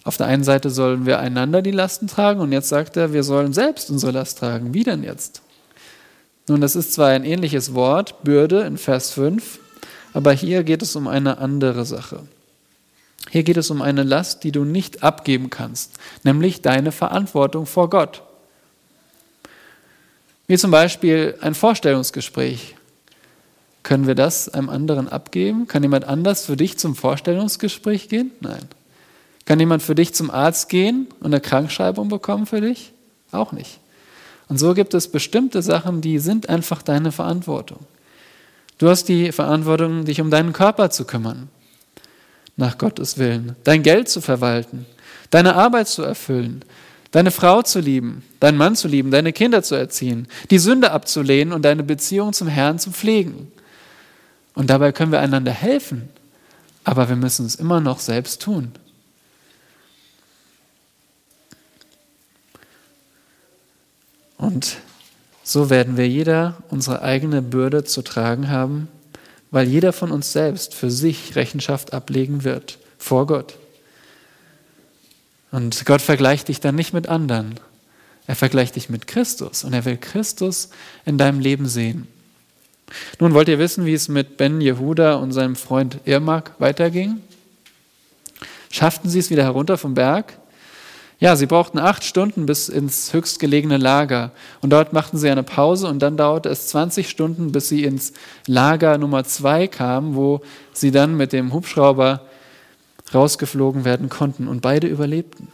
Auf 0.06 0.16
der 0.16 0.26
einen 0.26 0.44
Seite 0.44 0.70
sollen 0.70 1.04
wir 1.04 1.18
einander 1.18 1.62
die 1.62 1.72
Lasten 1.72 2.06
tragen 2.06 2.38
und 2.38 2.52
jetzt 2.52 2.68
sagt 2.68 2.96
er, 2.96 3.12
wir 3.12 3.24
sollen 3.24 3.52
selbst 3.52 3.90
unsere 3.90 4.12
Last 4.12 4.38
tragen. 4.38 4.72
Wie 4.72 4.84
denn 4.84 5.02
jetzt? 5.02 5.42
Nun, 6.46 6.60
das 6.60 6.76
ist 6.76 6.92
zwar 6.92 7.08
ein 7.08 7.24
ähnliches 7.24 7.74
Wort, 7.74 8.22
Bürde 8.22 8.60
in 8.60 8.78
Vers 8.78 9.10
5, 9.10 9.58
aber 10.12 10.30
hier 10.32 10.62
geht 10.62 10.80
es 10.82 10.94
um 10.94 11.08
eine 11.08 11.38
andere 11.38 11.84
Sache. 11.84 12.20
Hier 13.30 13.42
geht 13.42 13.56
es 13.56 13.68
um 13.68 13.82
eine 13.82 14.04
Last, 14.04 14.44
die 14.44 14.52
du 14.52 14.62
nicht 14.62 15.02
abgeben 15.02 15.50
kannst, 15.50 15.94
nämlich 16.22 16.62
deine 16.62 16.92
Verantwortung 16.92 17.66
vor 17.66 17.90
Gott. 17.90 18.22
Wie 20.46 20.56
zum 20.56 20.70
Beispiel 20.70 21.34
ein 21.40 21.56
Vorstellungsgespräch. 21.56 22.76
Können 23.86 24.08
wir 24.08 24.16
das 24.16 24.48
einem 24.48 24.68
anderen 24.68 25.08
abgeben? 25.08 25.68
Kann 25.68 25.84
jemand 25.84 26.06
anders 26.06 26.46
für 26.46 26.56
dich 26.56 26.76
zum 26.76 26.96
Vorstellungsgespräch 26.96 28.08
gehen? 28.08 28.32
Nein. 28.40 28.64
Kann 29.44 29.60
jemand 29.60 29.80
für 29.80 29.94
dich 29.94 30.12
zum 30.12 30.28
Arzt 30.28 30.68
gehen 30.68 31.06
und 31.20 31.26
eine 31.26 31.40
Krankschreibung 31.40 32.08
bekommen 32.08 32.46
für 32.46 32.60
dich? 32.60 32.92
Auch 33.30 33.52
nicht. 33.52 33.78
Und 34.48 34.58
so 34.58 34.74
gibt 34.74 34.92
es 34.92 35.06
bestimmte 35.06 35.62
Sachen, 35.62 36.00
die 36.00 36.18
sind 36.18 36.48
einfach 36.48 36.82
deine 36.82 37.12
Verantwortung. 37.12 37.78
Du 38.78 38.88
hast 38.88 39.04
die 39.04 39.30
Verantwortung, 39.30 40.04
dich 40.04 40.20
um 40.20 40.32
deinen 40.32 40.52
Körper 40.52 40.90
zu 40.90 41.04
kümmern, 41.04 41.48
nach 42.56 42.78
Gottes 42.78 43.18
Willen, 43.18 43.54
dein 43.62 43.84
Geld 43.84 44.08
zu 44.08 44.20
verwalten, 44.20 44.84
deine 45.30 45.54
Arbeit 45.54 45.86
zu 45.86 46.02
erfüllen, 46.02 46.64
deine 47.12 47.30
Frau 47.30 47.62
zu 47.62 47.78
lieben, 47.78 48.24
deinen 48.40 48.58
Mann 48.58 48.74
zu 48.74 48.88
lieben, 48.88 49.12
deine 49.12 49.32
Kinder 49.32 49.62
zu 49.62 49.76
erziehen, 49.76 50.26
die 50.50 50.58
Sünde 50.58 50.90
abzulehnen 50.90 51.54
und 51.54 51.64
deine 51.64 51.84
Beziehung 51.84 52.32
zum 52.32 52.48
Herrn 52.48 52.80
zu 52.80 52.90
pflegen. 52.90 53.52
Und 54.56 54.70
dabei 54.70 54.90
können 54.90 55.12
wir 55.12 55.20
einander 55.20 55.52
helfen, 55.52 56.08
aber 56.82 57.08
wir 57.08 57.16
müssen 57.16 57.46
es 57.46 57.54
immer 57.54 57.78
noch 57.80 58.00
selbst 58.00 58.40
tun. 58.42 58.72
Und 64.38 64.78
so 65.44 65.68
werden 65.68 65.96
wir 65.96 66.08
jeder 66.08 66.56
unsere 66.70 67.02
eigene 67.02 67.42
Bürde 67.42 67.84
zu 67.84 68.00
tragen 68.02 68.48
haben, 68.48 68.88
weil 69.50 69.68
jeder 69.68 69.92
von 69.92 70.10
uns 70.10 70.32
selbst 70.32 70.74
für 70.74 70.90
sich 70.90 71.36
Rechenschaft 71.36 71.92
ablegen 71.92 72.42
wird 72.42 72.78
vor 72.98 73.26
Gott. 73.26 73.58
Und 75.50 75.84
Gott 75.84 76.00
vergleicht 76.00 76.48
dich 76.48 76.60
dann 76.60 76.74
nicht 76.74 76.94
mit 76.94 77.08
anderen. 77.08 77.60
Er 78.26 78.36
vergleicht 78.36 78.76
dich 78.76 78.88
mit 78.88 79.06
Christus 79.06 79.64
und 79.64 79.74
er 79.74 79.84
will 79.84 79.98
Christus 79.98 80.70
in 81.04 81.18
deinem 81.18 81.40
Leben 81.40 81.68
sehen. 81.68 82.08
Nun 83.18 83.34
wollt 83.34 83.48
ihr 83.48 83.58
wissen, 83.58 83.84
wie 83.86 83.94
es 83.94 84.08
mit 84.08 84.36
Ben 84.36 84.60
Jehuda 84.60 85.14
und 85.14 85.32
seinem 85.32 85.56
Freund 85.56 85.98
Irmak 86.04 86.52
weiterging? 86.58 87.20
Schafften 88.70 89.08
sie 89.08 89.18
es 89.18 89.30
wieder 89.30 89.42
herunter 89.42 89.78
vom 89.78 89.94
Berg? 89.94 90.38
Ja, 91.18 91.34
sie 91.34 91.46
brauchten 91.46 91.78
acht 91.78 92.04
Stunden 92.04 92.44
bis 92.44 92.68
ins 92.68 93.14
höchstgelegene 93.14 93.78
Lager. 93.78 94.32
Und 94.60 94.70
dort 94.70 94.92
machten 94.92 95.16
sie 95.16 95.30
eine 95.30 95.42
Pause 95.42 95.88
und 95.88 96.00
dann 96.00 96.18
dauerte 96.18 96.50
es 96.50 96.68
20 96.68 97.08
Stunden, 97.08 97.52
bis 97.52 97.70
sie 97.70 97.84
ins 97.84 98.12
Lager 98.46 98.98
Nummer 98.98 99.24
zwei 99.24 99.66
kamen, 99.66 100.14
wo 100.14 100.42
sie 100.74 100.90
dann 100.90 101.16
mit 101.16 101.32
dem 101.32 101.54
Hubschrauber 101.54 102.26
rausgeflogen 103.14 103.86
werden 103.86 104.10
konnten. 104.10 104.46
Und 104.46 104.60
beide 104.60 104.88
überlebten. 104.88 105.48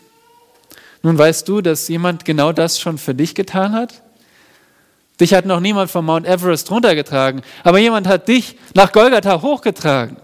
Nun 1.04 1.16
weißt 1.16 1.48
du, 1.48 1.60
dass 1.60 1.86
jemand 1.86 2.24
genau 2.24 2.52
das 2.52 2.80
schon 2.80 2.98
für 2.98 3.14
dich 3.14 3.36
getan 3.36 3.72
hat? 3.72 4.02
Dich 5.22 5.35
hat 5.35 5.46
noch 5.46 5.61
niemand 5.61 5.88
vom 5.88 6.06
Mount 6.06 6.26
Everest 6.26 6.68
runtergetragen, 6.72 7.42
aber 7.62 7.78
jemand 7.78 8.08
hat 8.08 8.26
dich 8.26 8.56
nach 8.74 8.90
Golgatha 8.90 9.40
hochgetragen. 9.40 10.16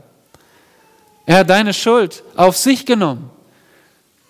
Er 1.25 1.39
hat 1.39 1.51
deine 1.51 1.73
Schuld 1.73 2.25
auf 2.35 2.57
sich 2.57 2.85
genommen. 2.85 3.31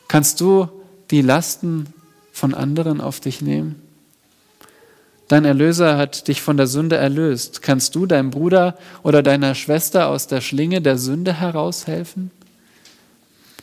Kannst 0.09 0.43
du 0.43 0.69
die 1.11 1.23
Lasten 1.23 1.87
von 2.33 2.53
anderen 2.53 3.01
auf 3.01 3.19
dich 3.19 3.41
nehmen? 3.41 3.83
Dein 5.29 5.47
Erlöser 5.47 5.97
hat 5.97 6.29
dich 6.29 6.43
von 6.43 6.59
der 6.59 6.67
Sünde 6.67 6.97
erlöst. 6.97 7.63
Kannst 7.63 7.95
du 7.95 8.05
deinem 8.05 8.29
Bruder 8.29 8.77
oder 9.03 9.23
deiner 9.23 9.55
Schwester 9.55 10.09
aus 10.09 10.27
der 10.27 10.43
Schlinge 10.43 10.83
der 10.83 10.99
Sünde 10.99 11.33
heraushelfen? 11.33 12.31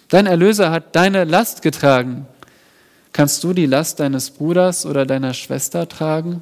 Dein 0.09 0.25
Erlöser 0.25 0.71
hat 0.71 0.95
deine 0.95 1.23
Last 1.23 1.61
getragen. 1.61 2.25
Kannst 3.13 3.43
du 3.43 3.53
die 3.53 3.67
Last 3.67 3.99
deines 3.99 4.31
Bruders 4.31 4.87
oder 4.87 5.05
deiner 5.05 5.35
Schwester 5.35 5.87
tragen? 5.87 6.41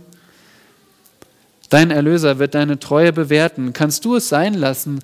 Dein 1.74 1.90
Erlöser 1.90 2.38
wird 2.38 2.54
deine 2.54 2.78
Treue 2.78 3.12
bewerten. 3.12 3.74
Kannst 3.74 4.06
du 4.06 4.16
es 4.16 4.30
sein 4.30 4.54
lassen, 4.54 5.00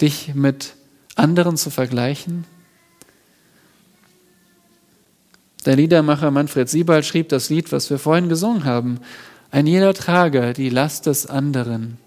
dich 0.00 0.34
mit 0.34 0.72
anderen 1.14 1.58
zu 1.58 1.68
vergleichen? 1.68 2.46
Der 5.66 5.76
Liedermacher 5.76 6.30
Manfred 6.30 6.70
Siebald 6.70 7.04
schrieb 7.04 7.28
das 7.28 7.50
Lied, 7.50 7.70
was 7.70 7.90
wir 7.90 7.98
vorhin 7.98 8.30
gesungen 8.30 8.64
haben. 8.64 9.00
Ein 9.50 9.66
jeder 9.66 9.92
trage 9.92 10.54
die 10.54 10.70
Last 10.70 11.04
des 11.04 11.26
anderen, 11.26 11.98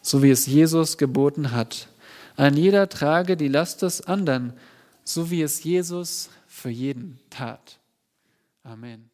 so 0.00 0.22
wie 0.22 0.30
es 0.30 0.46
Jesus 0.46 0.96
geboten 0.96 1.52
hat. 1.52 1.88
Ein 2.36 2.56
jeder 2.56 2.88
trage 2.88 3.36
die 3.36 3.48
Last 3.48 3.82
des 3.82 4.00
anderen, 4.00 4.54
so 5.04 5.30
wie 5.30 5.42
es 5.42 5.62
Jesus 5.62 6.30
für 6.46 6.70
jeden 6.70 7.18
tat. 7.28 7.80
Amen. 8.64 9.09